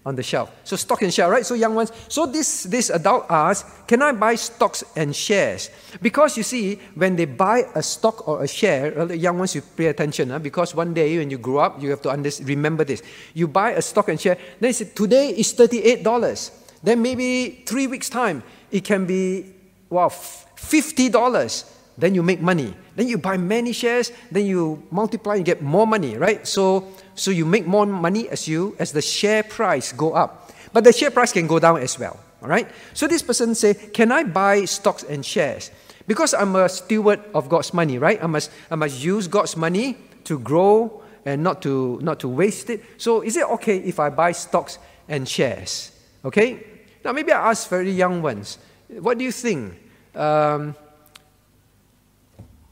On 0.08 0.16
the 0.16 0.24
shelf. 0.24 0.50
So 0.64 0.78
stock 0.78 1.02
and 1.02 1.14
share, 1.14 1.30
right? 1.30 1.46
So 1.46 1.54
young 1.54 1.76
ones. 1.76 1.92
So 2.08 2.26
this, 2.26 2.64
this 2.64 2.90
adult 2.90 3.26
asks, 3.30 3.70
can 3.86 4.02
I 4.02 4.14
buy 4.14 4.36
stocks 4.36 4.84
and 4.96 5.14
shares? 5.14 5.70
Because 6.02 6.38
you 6.38 6.44
see, 6.44 6.80
when 6.96 7.18
they 7.18 7.26
buy 7.26 7.64
a 7.76 7.84
stock 7.84 8.26
or 8.26 8.42
a 8.42 8.48
share, 8.48 8.98
uh, 8.98 9.06
the 9.06 9.18
young 9.18 9.38
ones, 9.38 9.54
you 9.54 9.62
pay 9.62 9.88
attention, 9.88 10.30
huh? 10.30 10.40
because 10.40 10.74
one 10.74 10.94
day 10.94 11.18
when 11.18 11.30
you 11.30 11.38
grow 11.38 11.58
up, 11.58 11.82
you 11.84 11.90
have 11.90 12.02
to 12.04 12.10
under- 12.10 12.32
remember 12.44 12.86
this. 12.86 13.04
You 13.34 13.50
buy 13.50 13.72
a 13.72 13.82
stock 13.82 14.08
and 14.08 14.20
share, 14.20 14.38
then 14.62 14.72
say, 14.72 14.86
today 14.86 15.32
is 15.32 15.54
$38. 15.54 16.52
Then 16.82 17.02
maybe 17.02 17.64
three 17.66 17.88
weeks' 17.88 18.10
time, 18.10 18.44
it 18.72 18.86
can 18.86 19.06
be, 19.06 19.46
wow, 19.90 20.08
$50 20.08 21.77
then 21.98 22.14
you 22.14 22.22
make 22.22 22.42
money. 22.42 22.74
Then 22.96 23.08
you 23.08 23.18
buy 23.18 23.38
many 23.38 23.74
shares, 23.74 24.12
then 24.32 24.46
you 24.46 24.84
multiply, 24.92 25.36
you 25.36 25.44
get 25.44 25.62
more 25.62 25.88
money, 25.88 26.16
right? 26.16 26.48
So, 26.48 26.88
so 27.16 27.32
you 27.32 27.46
make 27.46 27.66
more 27.66 27.86
money 27.86 28.30
as 28.30 28.48
you 28.48 28.76
as 28.80 28.92
the 28.92 29.02
share 29.02 29.44
price 29.44 29.92
go 29.92 30.14
up. 30.14 30.52
But 30.74 30.84
the 30.84 30.94
share 30.94 31.12
price 31.12 31.34
can 31.34 31.48
go 31.48 31.60
down 31.60 31.82
as 31.82 31.98
well. 31.98 32.20
All 32.42 32.50
right? 32.50 32.68
So 32.94 33.08
this 33.08 33.24
person 33.24 33.56
say, 33.56 33.74
Can 33.74 34.12
I 34.12 34.24
buy 34.24 34.66
stocks 34.66 35.04
and 35.04 35.26
shares? 35.26 35.72
Because 36.06 36.34
I'm 36.34 36.56
a 36.56 36.70
steward 36.70 37.20
of 37.34 37.50
God's 37.50 37.74
money, 37.74 37.98
right? 37.98 38.24
I 38.24 38.28
must 38.28 38.52
I 38.72 38.76
must 38.76 39.04
use 39.04 39.28
God's 39.28 39.58
money 39.58 39.98
to 40.26 40.40
grow 40.40 41.04
and 41.26 41.44
not 41.44 41.62
to 41.64 42.00
not 42.02 42.20
to 42.22 42.30
waste 42.30 42.70
it. 42.70 42.84
So 42.98 43.22
is 43.22 43.36
it 43.36 43.46
okay 43.60 43.78
if 43.80 44.00
I 44.00 44.10
buy 44.10 44.32
stocks 44.32 44.80
and 45.10 45.28
shares? 45.28 45.92
Okay? 46.24 46.64
Now 47.04 47.12
maybe 47.12 47.32
I 47.32 47.52
ask 47.52 47.70
very 47.70 47.92
young 47.92 48.22
ones, 48.22 48.58
what 48.88 49.18
do 49.18 49.24
you 49.24 49.32
think? 49.32 49.74
Um, 50.16 50.76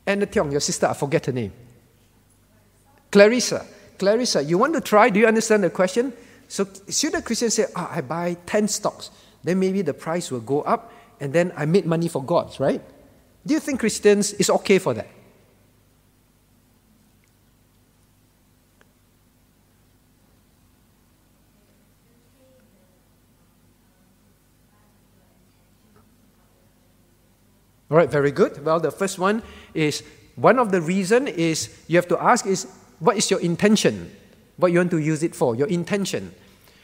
Anna 0.05 0.25
Tiong, 0.25 0.51
your 0.51 0.61
sister, 0.61 0.87
I 0.87 0.93
forget 0.93 1.25
her 1.25 1.31
name. 1.31 1.51
Clarissa. 3.11 3.65
Clarissa, 3.97 4.43
you 4.43 4.57
want 4.57 4.73
to 4.73 4.81
try? 4.81 5.09
Do 5.09 5.19
you 5.19 5.27
understand 5.27 5.63
the 5.63 5.69
question? 5.69 6.13
So, 6.47 6.67
should 6.89 7.15
a 7.15 7.21
Christian 7.21 7.49
say, 7.49 7.65
oh, 7.75 7.89
I 7.91 8.01
buy 8.01 8.37
10 8.45 8.67
stocks, 8.67 9.09
then 9.43 9.59
maybe 9.59 9.81
the 9.81 9.93
price 9.93 10.31
will 10.31 10.41
go 10.41 10.61
up 10.61 10.91
and 11.19 11.31
then 11.33 11.53
I 11.55 11.65
made 11.65 11.85
money 11.85 12.07
for 12.07 12.23
God, 12.23 12.59
right? 12.59 12.81
Do 13.45 13.53
you 13.53 13.59
think 13.59 13.79
Christians 13.79 14.33
is 14.33 14.49
okay 14.49 14.79
for 14.79 14.93
that? 14.93 15.07
All 27.89 27.97
right, 27.97 28.09
very 28.09 28.31
good. 28.31 28.63
Well, 28.65 28.79
the 28.79 28.91
first 28.91 29.19
one 29.19 29.43
is 29.73 30.03
one 30.35 30.59
of 30.59 30.71
the 30.71 30.81
reason 30.81 31.27
is 31.27 31.69
you 31.87 31.97
have 31.97 32.07
to 32.09 32.21
ask 32.21 32.45
is 32.45 32.67
what 32.99 33.17
is 33.17 33.29
your 33.29 33.39
intention? 33.39 34.11
What 34.57 34.71
you 34.71 34.79
want 34.79 34.91
to 34.91 34.97
use 34.97 35.21
it 35.21 35.35
for? 35.35 35.55
Your 35.55 35.67
intention. 35.67 36.33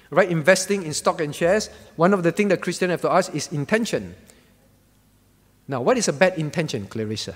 Right? 0.09 0.29
Investing 0.29 0.83
in 0.83 0.93
stock 0.93 1.21
and 1.21 1.33
shares, 1.33 1.69
one 1.95 2.13
of 2.13 2.23
the 2.23 2.31
things 2.31 2.49
that 2.49 2.61
Christians 2.61 2.91
have 2.91 3.01
to 3.01 3.11
ask 3.11 3.33
is 3.33 3.51
intention. 3.51 4.15
Now, 5.67 5.81
what 5.81 5.97
is 5.97 6.07
a 6.07 6.13
bad 6.13 6.37
intention, 6.37 6.87
Clarissa? 6.87 7.35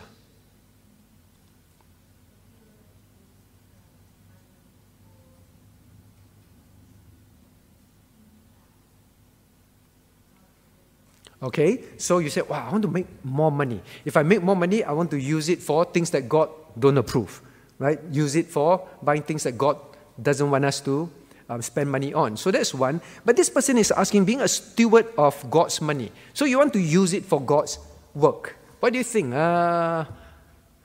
Okay? 11.45 11.83
So 11.97 12.17
you 12.17 12.33
say, 12.33 12.41
wow, 12.41 12.65
I 12.67 12.71
want 12.71 12.81
to 12.81 12.89
make 12.89 13.05
more 13.23 13.51
money. 13.51 13.79
If 14.03 14.17
I 14.17 14.23
make 14.23 14.41
more 14.41 14.55
money, 14.55 14.83
I 14.83 14.91
want 14.91 15.11
to 15.11 15.21
use 15.21 15.47
it 15.47 15.61
for 15.61 15.85
things 15.85 16.09
that 16.09 16.27
God 16.27 16.49
don't 16.77 16.97
approve. 16.97 17.41
Right? 17.77 18.01
Use 18.09 18.35
it 18.35 18.49
for 18.49 18.87
buying 19.01 19.21
things 19.21 19.43
that 19.43 19.57
God 19.57 19.77
doesn't 20.19 20.49
want 20.49 20.65
us 20.65 20.81
to 20.81 21.09
um, 21.47 21.61
spend 21.61 21.91
money 21.91 22.13
on. 22.13 22.35
So 22.37 22.49
that's 22.49 22.73
one. 22.73 22.99
But 23.23 23.35
this 23.35 23.49
person 23.49 23.77
is 23.77 23.91
asking, 23.91 24.25
being 24.25 24.41
a 24.41 24.47
steward 24.47 25.05
of 25.17 25.37
God's 25.51 25.79
money. 25.81 26.11
So 26.33 26.45
you 26.45 26.57
want 26.57 26.73
to 26.73 26.79
use 26.79 27.13
it 27.13 27.25
for 27.25 27.39
God's 27.39 27.77
work. 28.15 28.55
What 28.79 28.93
do 28.93 28.97
you 28.97 29.03
think? 29.03 29.33
Uh, 29.33 30.05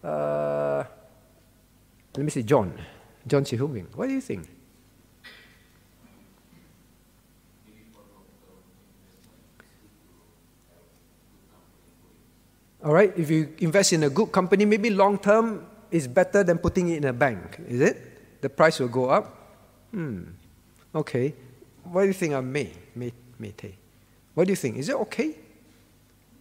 uh, 0.05 0.85
let 2.17 2.25
me 2.25 2.31
see, 2.31 2.43
John. 2.43 2.75
John 3.27 3.45
Chihuming. 3.45 3.87
What 3.95 4.09
do 4.09 4.15
you 4.15 4.21
think? 4.21 4.60
All 12.91 12.97
right, 12.99 13.17
if 13.17 13.31
you 13.31 13.55
invest 13.59 13.93
in 13.93 14.03
a 14.03 14.11
good 14.11 14.33
company, 14.33 14.65
maybe 14.65 14.91
long 14.91 15.17
term 15.17 15.65
is 15.93 16.09
better 16.09 16.43
than 16.43 16.59
putting 16.59 16.89
it 16.89 16.97
in 16.97 17.05
a 17.05 17.13
bank, 17.13 17.61
is 17.69 17.81
it? 17.81 18.43
The 18.43 18.49
price 18.49 18.81
will 18.81 18.89
go 18.89 19.09
up. 19.09 19.31
Hmm. 19.93 20.25
Okay. 20.93 21.33
What 21.85 22.03
do 22.03 22.07
you 22.09 22.13
think 22.13 22.35
of 22.35 22.43
May? 22.43 22.73
May, 22.97 23.13
May 23.39 23.53
Tay? 23.53 23.77
What 24.35 24.49
do 24.49 24.51
you 24.51 24.57
think? 24.57 24.77
Is 24.77 24.89
it 24.89 24.97
okay? 25.07 25.37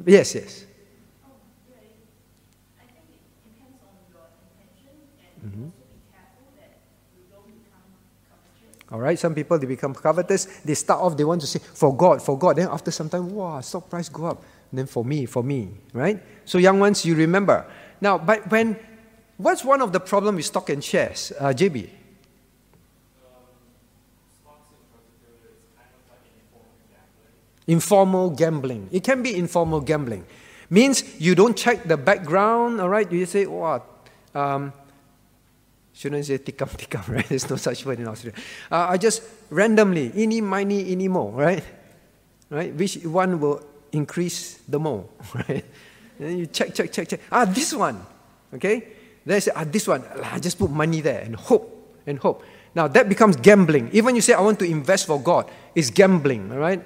Yes, 0.03 0.33
yes. 0.33 0.65
Oh, 1.23 1.37
really? 1.69 1.85
It 1.85 3.53
depends 3.53 3.77
on 3.85 3.93
your 4.09 4.25
intention 4.49 5.05
and 5.21 5.45
also 5.45 5.85
be 5.85 6.01
careful 6.09 6.49
that 6.57 6.81
you 7.13 7.29
don't 7.29 7.45
become 7.45 7.85
covetous. 8.25 8.91
All 8.91 8.99
right, 8.99 9.19
some 9.19 9.35
people 9.35 9.59
they 9.59 9.67
become 9.67 9.93
covetous. 9.93 10.45
They 10.65 10.73
start 10.73 10.99
off, 10.99 11.15
they 11.15 11.25
want 11.25 11.41
to 11.41 11.47
say, 11.47 11.59
for 11.59 11.95
God, 11.95 12.23
for 12.23 12.39
God. 12.39 12.55
Then 12.55 12.69
after 12.71 12.89
some 12.89 13.07
time, 13.07 13.29
wow, 13.35 13.61
stock 13.61 13.87
price 13.87 14.09
go 14.09 14.25
up. 14.25 14.41
Then 14.71 14.85
for 14.85 15.03
me, 15.03 15.25
for 15.25 15.43
me, 15.43 15.69
right? 15.93 16.21
So 16.45 16.57
young 16.57 16.79
ones, 16.79 17.05
you 17.05 17.15
remember. 17.15 17.65
Now, 18.01 18.17
but 18.17 18.49
when, 18.51 18.77
what's 19.37 19.63
one 19.63 19.81
of 19.81 19.91
the 19.91 19.99
problem 19.99 20.35
with 20.35 20.45
stock 20.45 20.69
and 20.69 20.83
shares, 20.83 21.33
uh, 21.39 21.47
JB? 21.47 21.89
Informal 27.67 28.31
gambling. 28.31 28.89
It 28.91 29.03
can 29.03 29.21
be 29.21 29.35
informal 29.35 29.81
gambling. 29.81 30.25
Means 30.71 31.03
you 31.19 31.35
don't 31.35 31.55
check 31.55 31.83
the 31.83 31.97
background, 31.97 32.81
all 32.81 32.89
right? 32.89 33.11
You 33.11 33.25
say, 33.25 33.45
what? 33.45 33.85
Um, 34.33 34.73
shouldn't 35.93 36.25
say 36.25 36.37
tikam 36.37 36.69
tikam, 36.77 37.07
right? 37.07 37.27
There's 37.27 37.49
no 37.49 37.57
such 37.57 37.85
word 37.85 37.99
in 37.99 38.07
Australia. 38.07 38.39
Uh, 38.71 38.87
I 38.89 38.97
just 38.97 39.23
randomly, 39.49 40.11
any, 40.15 40.41
miny, 40.41 40.91
any 40.91 41.07
more, 41.07 41.31
right? 41.31 41.63
Right? 42.49 42.73
Which 42.73 43.03
one 43.05 43.39
will 43.39 43.63
increase 43.91 44.59
the 44.67 44.79
more, 44.79 45.05
right? 45.33 45.65
Then 46.19 46.37
you 46.37 46.47
check, 46.47 46.73
check, 46.73 46.91
check, 46.91 47.07
check. 47.07 47.19
Ah, 47.31 47.45
this 47.45 47.73
one, 47.73 48.05
okay? 48.53 48.87
Then 49.25 49.37
I 49.37 49.39
say, 49.39 49.51
ah, 49.55 49.63
this 49.63 49.87
one. 49.87 50.03
I 50.23 50.39
just 50.39 50.57
put 50.59 50.69
money 50.69 51.01
there 51.01 51.21
and 51.21 51.35
hope, 51.35 52.01
and 52.05 52.19
hope. 52.19 52.43
Now 52.75 52.87
that 52.87 53.09
becomes 53.09 53.35
gambling. 53.35 53.89
Even 53.93 54.15
you 54.15 54.21
say, 54.21 54.33
I 54.33 54.41
want 54.41 54.59
to 54.59 54.65
invest 54.65 55.07
for 55.07 55.19
God, 55.19 55.49
it's 55.75 55.89
gambling, 55.89 56.51
all 56.51 56.59
right? 56.59 56.83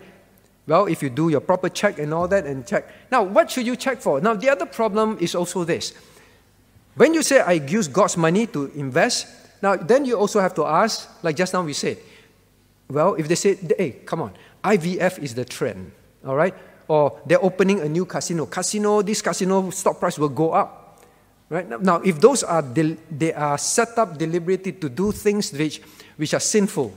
Well, 0.65 0.85
if 0.85 1.03
you 1.03 1.09
do 1.09 1.29
your 1.29 1.41
proper 1.41 1.69
check 1.69 1.99
and 1.99 2.13
all 2.13 2.27
that 2.29 2.45
and 2.45 2.65
check. 2.65 2.87
Now, 3.11 3.23
what 3.23 3.51
should 3.51 3.65
you 3.65 3.75
check 3.75 3.99
for? 3.99 4.21
Now, 4.21 4.33
the 4.33 4.49
other 4.49 4.65
problem 4.65 5.17
is 5.19 5.35
also 5.35 5.65
this. 5.65 5.93
When 6.95 7.13
you 7.13 7.21
say, 7.21 7.41
I 7.41 7.53
use 7.53 7.87
God's 7.87 8.17
money 8.17 8.47
to 8.47 8.71
invest, 8.75 9.27
now 9.61 9.75
then 9.75 10.05
you 10.05 10.17
also 10.17 10.39
have 10.39 10.53
to 10.55 10.65
ask, 10.65 11.09
like 11.23 11.35
just 11.35 11.53
now 11.53 11.63
we 11.63 11.73
said, 11.73 11.97
well, 12.89 13.15
if 13.15 13.27
they 13.27 13.35
say, 13.35 13.55
hey, 13.77 13.91
come 14.05 14.21
on, 14.21 14.33
IVF 14.63 15.19
is 15.19 15.33
the 15.35 15.43
trend, 15.43 15.91
all 16.25 16.35
right? 16.35 16.53
Or 16.87 17.21
they're 17.25 17.43
opening 17.43 17.81
a 17.81 17.89
new 17.89 18.05
casino. 18.05 18.45
Casino, 18.45 19.01
this 19.01 19.21
casino 19.21 19.69
stock 19.69 19.99
price 19.99 20.19
will 20.19 20.29
go 20.29 20.51
up, 20.51 21.01
right? 21.49 21.67
Now- 21.81 22.01
if 22.03 22.19
those 22.19 22.43
are, 22.43 22.61
del- 22.61 22.97
they 23.09 23.33
are 23.33 23.57
set 23.57 23.97
up 23.97 24.17
deliberately 24.17 24.73
to 24.73 24.89
do 24.89 25.11
things 25.11 25.53
which, 25.53 25.81
which 26.17 26.33
are 26.33 26.41
sinful, 26.41 26.93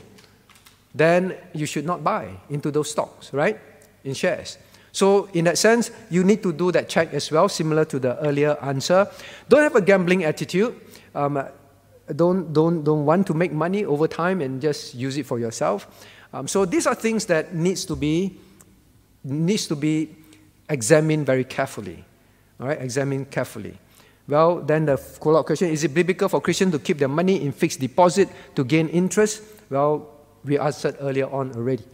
then 0.94 1.36
you 1.52 1.66
should 1.66 1.84
not 1.84 2.02
buy 2.02 2.28
into 2.48 2.70
those 2.70 2.90
stocks, 2.90 3.32
right? 3.32 3.60
In 4.02 4.14
shares. 4.14 4.58
So, 4.92 5.28
in 5.34 5.44
that 5.44 5.58
sense, 5.58 5.90
you 6.08 6.24
need 6.24 6.42
to 6.42 6.54
do 6.54 6.72
that 6.72 6.88
check 6.88 7.12
as 7.12 7.30
well, 7.30 7.50
similar 7.50 7.84
to 7.84 7.98
the 7.98 8.16
earlier 8.18 8.56
answer. 8.62 9.06
Don't 9.46 9.62
have 9.62 9.76
a 9.76 9.82
gambling 9.82 10.24
attitude. 10.24 10.74
Um, 11.14 11.42
don't, 12.14 12.50
don't, 12.50 12.82
don't 12.82 13.04
want 13.04 13.26
to 13.26 13.34
make 13.34 13.52
money 13.52 13.84
over 13.84 14.08
time 14.08 14.40
and 14.40 14.58
just 14.58 14.94
use 14.94 15.18
it 15.18 15.26
for 15.26 15.38
yourself. 15.38 15.86
Um, 16.32 16.48
so, 16.48 16.64
these 16.64 16.86
are 16.86 16.94
things 16.94 17.26
that 17.26 17.54
needs 17.54 17.84
to 17.84 17.94
be 17.94 18.40
needs 19.26 19.66
to 19.66 19.76
be 19.76 20.14
examined 20.68 21.26
very 21.26 21.44
carefully. 21.44 22.04
All 22.60 22.68
right, 22.68 22.80
examined 22.80 23.30
carefully. 23.30 23.78
Well, 24.28 24.60
then 24.60 24.86
the 24.86 24.96
follow-up 24.96 25.46
question: 25.46 25.70
Is 25.70 25.84
it 25.84 25.94
biblical 25.94 26.28
for 26.28 26.40
Christians 26.40 26.72
to 26.72 26.78
keep 26.78 26.98
their 26.98 27.08
money 27.08 27.42
in 27.42 27.52
fixed 27.52 27.80
deposit 27.80 28.28
to 28.54 28.64
gain 28.64 28.88
interest? 28.88 29.42
Well, 29.70 30.08
we 30.44 30.58
answered 30.58 30.96
earlier 31.00 31.30
on 31.30 31.52
already. 31.54 31.84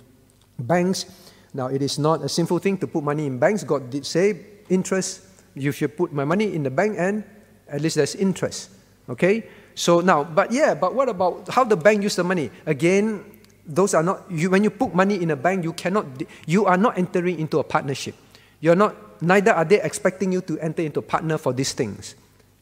Banks. 0.59 1.07
Now, 1.55 1.66
it 1.66 1.83
is 1.83 1.99
not 1.99 2.23
a 2.23 2.29
sinful 2.29 2.61
thing 2.61 2.79
to 2.79 2.87
put 2.87 3.05
money 3.05 3.27
in 3.27 3.38
banks. 3.38 3.64
God 3.64 3.90
did 3.90 4.07
say 4.07 4.40
interest. 4.71 5.21
If 5.55 5.83
You 5.83 5.88
put 5.88 6.12
my 6.12 6.25
money 6.25 6.55
in 6.55 6.62
the 6.62 6.71
bank, 6.71 6.97
and 6.99 7.25
at 7.68 7.81
least 7.81 7.97
there's 7.97 8.14
interest. 8.14 8.71
Okay. 9.09 9.45
So 9.75 10.01
now, 10.01 10.25
but 10.25 10.53
yeah, 10.53 10.75
but 10.75 10.95
what 10.95 11.09
about 11.09 11.49
how 11.49 11.64
the 11.64 11.77
bank 11.77 12.03
use 12.03 12.16
the 12.16 12.25
money? 12.25 12.51
Again, 12.64 13.25
those 13.66 13.94
are 13.94 14.03
not 14.03 14.31
you 14.31 14.51
when 14.51 14.64
you 14.64 14.70
put 14.70 14.94
money 14.94 15.22
in 15.22 15.31
a 15.31 15.37
bank 15.37 15.64
you 15.64 15.72
cannot 15.72 16.07
you 16.46 16.66
are 16.66 16.77
not 16.77 16.98
entering 16.98 17.38
into 17.38 17.59
a 17.59 17.64
partnership. 17.64 18.14
You're 18.61 18.77
not 18.77 19.22
neither 19.22 19.53
are 19.53 19.64
they 19.64 19.81
expecting 19.81 20.33
you 20.33 20.40
to 20.42 20.59
enter 20.59 20.83
into 20.83 21.01
a 21.01 21.03
partner 21.03 21.38
for 21.38 21.53
these 21.53 21.72
things 21.72 22.14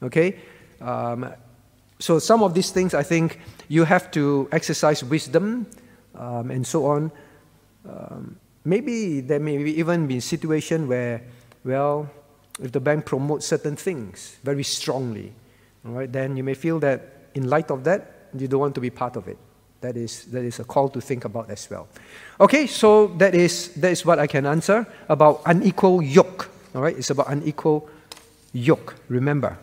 okay? 0.02 0.36
Um, 0.80 1.32
so 1.98 2.18
some 2.18 2.42
of 2.42 2.54
these 2.54 2.70
things 2.70 2.94
i 2.94 3.02
think 3.02 3.38
you 3.68 3.84
have 3.84 4.10
to 4.10 4.48
exercise 4.52 5.04
wisdom 5.04 5.66
um, 6.14 6.50
and 6.50 6.66
so 6.66 6.86
on. 6.86 7.12
Um, 7.88 8.36
maybe 8.64 9.20
there 9.20 9.40
may 9.40 9.56
even 9.56 10.06
be 10.06 10.18
a 10.18 10.20
situation 10.20 10.88
where 10.88 11.22
well 11.64 12.10
if 12.60 12.72
the 12.72 12.80
bank 12.80 13.06
promotes 13.06 13.46
certain 13.46 13.76
things 13.76 14.36
very 14.44 14.62
strongly 14.62 15.32
all 15.86 15.92
right 15.92 16.12
then 16.12 16.36
you 16.36 16.44
may 16.44 16.54
feel 16.54 16.78
that 16.78 17.30
in 17.34 17.48
light 17.48 17.70
of 17.70 17.84
that 17.84 18.28
you 18.36 18.48
don't 18.48 18.60
want 18.60 18.74
to 18.74 18.80
be 18.80 18.90
part 18.90 19.16
of 19.16 19.28
it 19.28 19.38
that 19.80 19.96
is, 19.96 20.24
that 20.26 20.44
is 20.44 20.60
a 20.60 20.64
call 20.64 20.88
to 20.90 21.00
think 21.00 21.24
about 21.24 21.50
as 21.50 21.68
well. 21.70 21.88
Okay, 22.38 22.66
so 22.66 23.08
that 23.18 23.34
is, 23.34 23.74
that 23.74 23.92
is 23.92 24.04
what 24.04 24.18
I 24.18 24.26
can 24.26 24.46
answer 24.46 24.86
about 25.08 25.42
unequal 25.46 26.02
yoke. 26.02 26.50
All 26.74 26.82
right, 26.82 26.96
it's 26.96 27.10
about 27.10 27.28
unequal 27.28 27.88
yoke, 28.52 28.96
remember. 29.08 29.56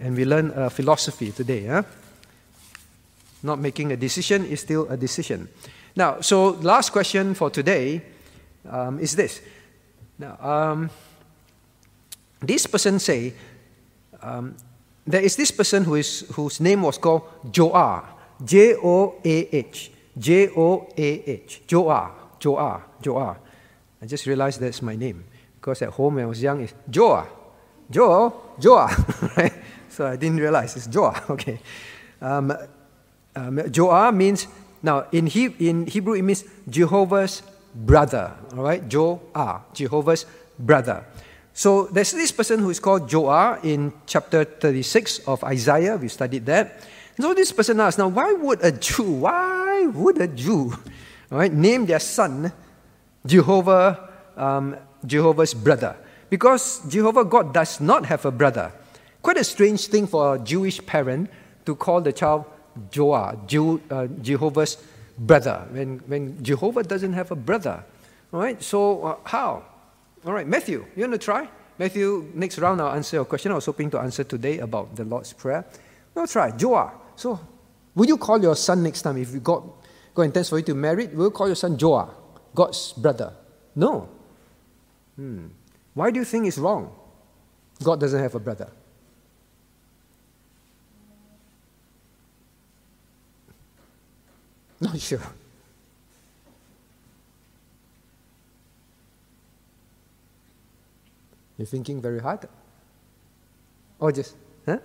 And 0.00 0.16
we 0.16 0.24
learn 0.24 0.52
a 0.54 0.70
philosophy 0.70 1.32
today. 1.32 1.66
Huh? 1.66 1.82
Not 3.42 3.58
making 3.58 3.92
a 3.92 3.96
decision 3.96 4.44
is 4.44 4.60
still 4.60 4.88
a 4.88 4.96
decision. 4.96 5.48
Now, 5.96 6.20
so 6.20 6.50
last 6.50 6.92
question 6.92 7.34
for 7.34 7.50
today 7.50 8.02
um, 8.68 8.98
is 9.00 9.16
this. 9.16 9.40
Now, 10.18 10.36
um, 10.40 10.90
this 12.40 12.66
person 12.66 12.98
say, 12.98 13.34
um, 14.22 14.54
there 15.06 15.22
is 15.22 15.36
this 15.36 15.50
person 15.50 15.84
who 15.84 15.96
is, 15.96 16.20
whose 16.32 16.60
name 16.60 16.82
was 16.82 16.98
called 16.98 17.22
Joah. 17.52 18.04
J 18.44 18.74
O 18.76 19.20
A 19.24 19.56
H. 19.56 19.90
J 20.18 20.48
O 20.56 20.88
A 20.96 21.30
H. 21.30 21.62
Joah. 21.66 22.10
Joah. 22.40 22.82
Joah. 23.02 23.36
I 24.02 24.06
just 24.06 24.26
realized 24.26 24.60
that's 24.60 24.82
my 24.82 24.96
name 24.96 25.24
because 25.56 25.82
at 25.82 25.90
home 25.90 26.14
when 26.14 26.24
I 26.24 26.26
was 26.26 26.42
young 26.42 26.60
it's 26.62 26.74
Joah. 26.90 27.26
Joah. 27.90 29.36
right? 29.36 29.52
So 29.88 30.06
I 30.06 30.16
didn't 30.16 30.38
realize 30.38 30.76
it's 30.76 30.88
Joah. 30.88 31.30
Okay. 31.30 31.60
Um, 32.20 32.52
um, 33.34 33.56
Joah 33.58 34.14
means, 34.14 34.46
now 34.82 35.06
in, 35.12 35.26
he, 35.26 35.46
in 35.58 35.86
Hebrew 35.86 36.14
it 36.14 36.22
means 36.22 36.44
Jehovah's 36.68 37.42
brother. 37.74 38.34
All 38.56 38.62
right? 38.62 38.86
Joah. 38.88 39.62
Jehovah's 39.74 40.26
brother. 40.58 41.04
So 41.52 41.84
there's 41.86 42.12
this 42.12 42.32
person 42.32 42.60
who 42.60 42.70
is 42.70 42.80
called 42.80 43.08
Joah 43.08 43.62
in 43.64 43.92
chapter 44.06 44.44
36 44.44 45.20
of 45.26 45.42
Isaiah. 45.44 45.96
We 45.96 46.08
studied 46.08 46.46
that. 46.46 46.80
So 47.20 47.34
this 47.34 47.52
person 47.52 47.80
asks, 47.80 47.98
now 47.98 48.08
why 48.08 48.32
would 48.32 48.64
a 48.64 48.72
Jew, 48.72 49.02
why 49.02 49.86
would 49.86 50.20
a 50.20 50.26
Jew, 50.26 50.72
right, 51.28 51.52
name 51.52 51.84
their 51.84 52.00
son 52.00 52.52
Jehovah, 53.26 54.08
um, 54.36 54.76
Jehovah's 55.04 55.52
brother? 55.52 55.96
Because 56.30 56.80
Jehovah 56.88 57.24
God 57.24 57.52
does 57.52 57.80
not 57.80 58.06
have 58.06 58.24
a 58.24 58.30
brother. 58.30 58.72
Quite 59.20 59.36
a 59.36 59.44
strange 59.44 59.86
thing 59.88 60.06
for 60.06 60.36
a 60.36 60.38
Jewish 60.38 60.84
parent 60.84 61.28
to 61.66 61.74
call 61.74 62.00
the 62.00 62.12
child 62.12 62.46
Joah, 62.90 63.46
Jew, 63.46 63.80
uh, 63.90 64.06
Jehovah's 64.22 64.78
brother, 65.18 65.66
when, 65.70 65.98
when 66.06 66.42
Jehovah 66.42 66.82
doesn't 66.82 67.12
have 67.12 67.30
a 67.30 67.36
brother. 67.36 67.84
All 68.32 68.40
right, 68.40 68.62
so 68.62 69.02
uh, 69.02 69.16
how? 69.24 69.64
All 70.24 70.32
right, 70.32 70.46
Matthew, 70.46 70.86
you 70.96 71.02
want 71.02 71.12
to 71.12 71.18
try? 71.18 71.48
Matthew, 71.78 72.30
next 72.34 72.58
round 72.58 72.80
I'll 72.80 72.94
answer 72.94 73.16
your 73.16 73.24
question. 73.26 73.52
I 73.52 73.56
was 73.56 73.66
hoping 73.66 73.90
to 73.90 73.98
answer 73.98 74.24
today 74.24 74.58
about 74.58 74.96
the 74.96 75.04
Lord's 75.04 75.32
Prayer. 75.32 75.64
No, 76.16 76.26
try. 76.26 76.50
Joah. 76.52 76.92
So, 77.20 77.38
will 77.94 78.06
you 78.06 78.16
call 78.16 78.40
your 78.40 78.56
son 78.56 78.82
next 78.82 79.02
time 79.02 79.18
if 79.18 79.30
got 79.44 79.62
God 80.14 80.22
intends 80.22 80.48
for 80.48 80.56
you 80.56 80.64
to 80.64 80.74
marry? 80.74 81.06
Will 81.08 81.26
you 81.26 81.30
call 81.30 81.48
your 81.48 81.54
son 81.54 81.76
Joah, 81.76 82.08
God's 82.54 82.94
brother? 82.94 83.34
No. 83.76 84.08
Hmm. 85.16 85.48
Why 85.92 86.10
do 86.10 86.18
you 86.18 86.24
think 86.24 86.46
it's 86.46 86.56
wrong? 86.56 86.90
God 87.82 88.00
doesn't 88.00 88.18
have 88.18 88.34
a 88.34 88.38
brother. 88.40 88.70
Not 94.80 94.98
sure. 94.98 95.20
You're 101.58 101.66
thinking 101.66 102.00
very 102.00 102.20
hard? 102.20 102.48
Or 103.98 104.10
just, 104.10 104.36
huh? 104.64 104.78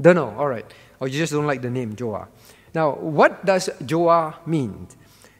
Don't 0.00 0.14
know, 0.14 0.32
all 0.38 0.46
right. 0.46 0.72
Or 1.00 1.08
you 1.08 1.18
just 1.18 1.32
don't 1.32 1.46
like 1.46 1.62
the 1.62 1.70
name 1.70 1.94
Joah. 1.94 2.28
Now, 2.74 2.94
what 2.94 3.44
does 3.44 3.68
Joah 3.82 4.46
mean? 4.46 4.88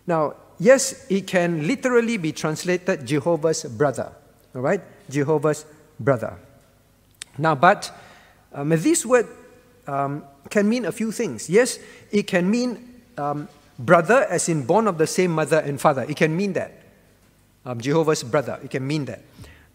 Now, 0.07 0.35
yes, 0.59 1.07
it 1.11 1.27
can 1.27 1.67
literally 1.67 2.17
be 2.17 2.33
translated 2.33 3.07
Jehovah's 3.07 3.65
brother, 3.65 4.13
all 4.55 4.63
right? 4.63 4.81
Jehovah's 5.11 5.65
brother. 5.99 6.39
Now, 7.37 7.55
but 7.55 7.91
um, 8.53 8.71
this 8.71 9.05
word 9.05 9.27
um, 9.87 10.25
can 10.51 10.69
mean 10.69 10.85
a 10.85 10.93
few 10.93 11.13
things. 11.13 11.49
Yes, 11.51 11.79
it 12.11 12.27
can 12.27 12.51
mean 12.51 13.03
um, 13.17 13.49
brother, 13.79 14.27
as 14.31 14.49
in 14.49 14.65
born 14.65 14.87
of 14.87 14.99
the 14.99 15.07
same 15.07 15.33
mother 15.33 15.59
and 15.59 15.81
father. 15.81 16.03
It 16.09 16.17
can 16.17 16.37
mean 16.37 16.55
that. 16.55 16.73
Um, 17.65 17.81
Jehovah's 17.81 18.23
brother. 18.23 18.59
It 18.63 18.71
can 18.71 18.87
mean 18.87 19.05
that. 19.07 19.23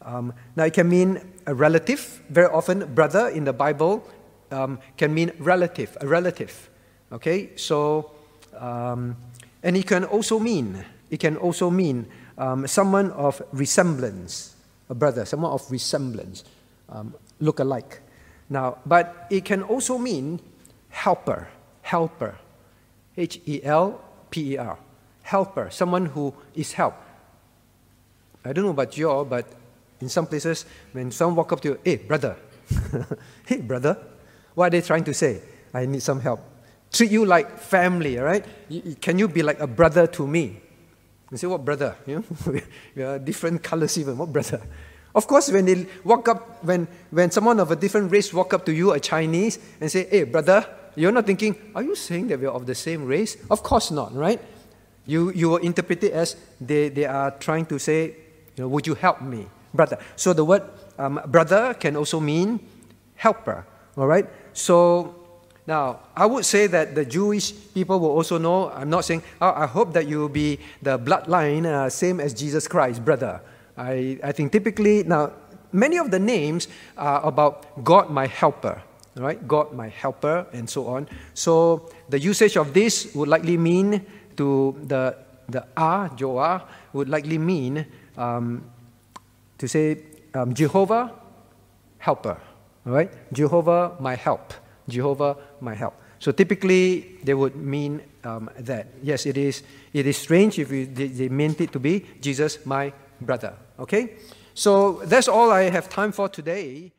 Um, 0.02 0.34
now, 0.56 0.66
it 0.66 0.74
can 0.74 0.90
mean 0.90 1.22
a 1.46 1.54
relative. 1.54 2.22
Very 2.30 2.48
often, 2.48 2.94
brother 2.94 3.30
in 3.30 3.46
the 3.46 3.54
Bible 3.54 4.06
um, 4.54 4.80
can 4.98 5.14
mean 5.14 5.32
relative, 5.40 5.98
a 6.00 6.08
relative. 6.08 6.70
Okay, 7.12 7.50
so, 7.56 8.12
um, 8.58 9.18
and 9.62 9.76
it 9.76 9.88
can 9.88 10.06
also 10.06 10.40
mean, 10.40 10.86
it 11.10 11.20
can 11.20 11.38
also 11.38 11.70
mean 11.70 12.08
um, 12.38 12.66
someone 12.68 13.12
of 13.12 13.42
resemblance, 13.52 14.56
a 14.90 14.96
brother, 14.96 15.26
someone 15.26 15.52
of 15.52 15.70
resemblance, 15.70 16.44
um, 16.90 17.14
look 17.40 17.60
alike. 17.60 18.02
Now, 18.50 18.78
but 18.86 19.28
it 19.30 19.46
can 19.46 19.64
also 19.64 19.98
mean 19.98 20.40
helper, 20.90 21.48
helper, 21.82 22.38
H 23.18 23.42
E 23.46 23.62
L 23.64 24.02
P 24.30 24.54
E 24.54 24.58
R, 24.58 24.78
helper, 25.22 25.70
someone 25.70 26.08
who 26.08 26.34
is 26.56 26.74
help. 26.74 26.96
I 28.46 28.54
don't 28.54 28.66
know 28.66 28.72
about 28.72 28.98
you, 28.98 29.10
all, 29.10 29.26
but 29.26 29.46
in 30.02 30.10
some 30.10 30.28
places, 30.28 30.66
when 30.92 31.12
someone 31.12 31.36
walk 31.38 31.54
up 31.54 31.62
to 31.62 31.70
you, 31.70 31.80
hey, 31.84 31.98
brother, 31.98 32.36
hey, 33.46 33.62
brother, 33.62 33.98
what 34.56 34.68
are 34.68 34.70
they 34.70 34.82
trying 34.82 35.04
to 35.06 35.14
say? 35.14 35.42
I 35.74 35.86
need 35.86 36.02
some 36.02 36.20
help. 36.20 36.42
Treat 36.92 37.12
you 37.12 37.26
like 37.26 37.58
family, 37.58 38.20
all 38.20 38.26
right? 38.26 38.46
Can 39.02 39.18
you 39.18 39.28
be 39.28 39.42
like 39.42 39.60
a 39.60 39.68
brother 39.68 40.06
to 40.08 40.28
me? 40.28 40.62
You 41.32 41.38
say, 41.38 41.48
what 41.48 41.66
brother? 41.66 41.96
You 42.06 42.24
know, 42.46 42.62
we 42.96 43.04
are 43.04 43.18
different 43.18 43.64
colors 43.64 43.98
even. 43.98 44.18
What 44.18 44.32
brother? 44.32 44.62
Of 45.16 45.28
course, 45.28 45.52
when 45.52 45.66
they 45.66 45.88
walk 46.04 46.28
up, 46.28 46.64
when, 46.64 46.88
when 47.10 47.32
someone 47.32 47.60
of 47.60 47.72
a 47.72 47.76
different 47.76 48.12
race 48.12 48.34
walk 48.34 48.54
up 48.54 48.66
to 48.66 48.74
you, 48.74 48.92
a 48.94 49.00
Chinese, 49.00 49.60
and 49.82 49.92
say, 49.92 50.08
hey, 50.10 50.24
brother, 50.24 50.66
you're 50.96 51.12
not 51.12 51.26
thinking, 51.26 51.72
are 51.76 51.84
you 51.84 51.96
saying 51.96 52.28
that 52.28 52.40
we're 52.40 52.50
of 52.50 52.66
the 52.66 52.76
same 52.76 53.06
race? 53.06 53.38
Of 53.50 53.64
course 53.64 53.92
not, 53.92 54.14
right? 54.16 54.40
You, 55.06 55.32
you 55.34 55.50
will 55.50 55.58
interpret 55.58 56.04
it 56.04 56.14
as 56.14 56.36
they, 56.62 56.90
they 56.90 57.06
are 57.06 57.32
trying 57.32 57.66
to 57.68 57.80
say, 57.80 58.16
you 58.56 58.64
know, 58.64 58.68
would 58.68 58.88
you 58.88 58.94
help 58.96 59.22
me, 59.22 59.48
brother? 59.74 59.98
So 60.16 60.34
the 60.34 60.46
word 60.46 60.64
um, 60.98 61.20
brother 61.28 61.74
can 61.74 61.96
also 61.96 62.20
mean 62.20 62.60
helper, 63.16 63.66
all 63.98 64.08
right? 64.08 64.28
So 64.54 65.16
now, 65.66 66.00
I 66.16 66.26
would 66.26 66.46
say 66.46 66.68
that 66.68 66.94
the 66.94 67.06
Jewish 67.06 67.54
people 67.74 68.00
will 68.00 68.12
also 68.12 68.38
know, 68.38 68.70
I'm 68.70 68.90
not 68.90 69.06
saying, 69.06 69.24
oh, 69.40 69.54
I 69.56 69.66
hope 69.66 69.94
that 69.94 70.08
you 70.08 70.20
will 70.20 70.30
be 70.30 70.60
the 70.82 71.00
bloodline, 71.00 71.66
uh, 71.66 71.90
same 71.90 72.20
as 72.20 72.34
Jesus 72.34 72.68
Christ, 72.68 73.04
brother. 73.04 73.40
I, 73.78 74.20
I 74.24 74.34
think 74.34 74.52
typically, 74.52 75.04
now, 75.04 75.32
many 75.72 75.98
of 75.98 76.12
the 76.12 76.20
names 76.20 76.68
are 76.98 77.26
about 77.26 77.84
God 77.84 78.10
my 78.10 78.28
helper, 78.28 78.82
right? 79.16 79.48
God 79.48 79.74
my 79.74 79.88
helper, 79.88 80.46
and 80.52 80.70
so 80.70 80.88
on. 80.88 81.08
So 81.34 81.90
the 82.10 82.20
usage 82.20 82.58
of 82.58 82.74
this 82.74 83.16
would 83.16 83.30
likely 83.30 83.58
mean 83.58 84.06
to 84.36 84.76
the, 84.84 85.16
the 85.48 85.66
ah, 85.78 86.10
Joah, 86.10 86.64
would 86.92 87.08
likely 87.08 87.38
mean 87.38 87.86
um, 88.18 88.64
to 89.58 89.68
say 89.68 89.98
um, 90.34 90.54
Jehovah 90.54 91.14
helper, 92.00 92.38
all 92.86 92.94
right? 92.94 93.12
Jehovah 93.34 93.96
my 94.00 94.16
help, 94.16 94.54
Jehovah 94.88 95.38
my 95.62 95.74
help. 95.74 95.96
So 96.20 96.32
typically, 96.32 97.20
they 97.24 97.34
would 97.34 97.56
mean 97.56 98.02
um, 98.24 98.50
that. 98.60 98.88
Yes, 99.02 99.26
it 99.26 99.38
is, 99.38 99.64
it 99.92 100.08
is 100.08 100.16
strange 100.16 100.58
if 100.58 100.72
you, 100.72 100.86
they, 100.86 101.08
they 101.08 101.28
meant 101.28 101.60
it 101.60 101.74
to 101.74 101.80
be 101.80 102.06
Jesus 102.22 102.66
my 102.66 102.94
brother. 103.20 103.54
Okay? 103.78 104.16
So 104.54 105.02
that's 105.04 105.28
all 105.28 105.52
I 105.52 105.64
have 105.64 105.90
time 105.90 106.14
for 106.14 106.30
today. 106.30 106.93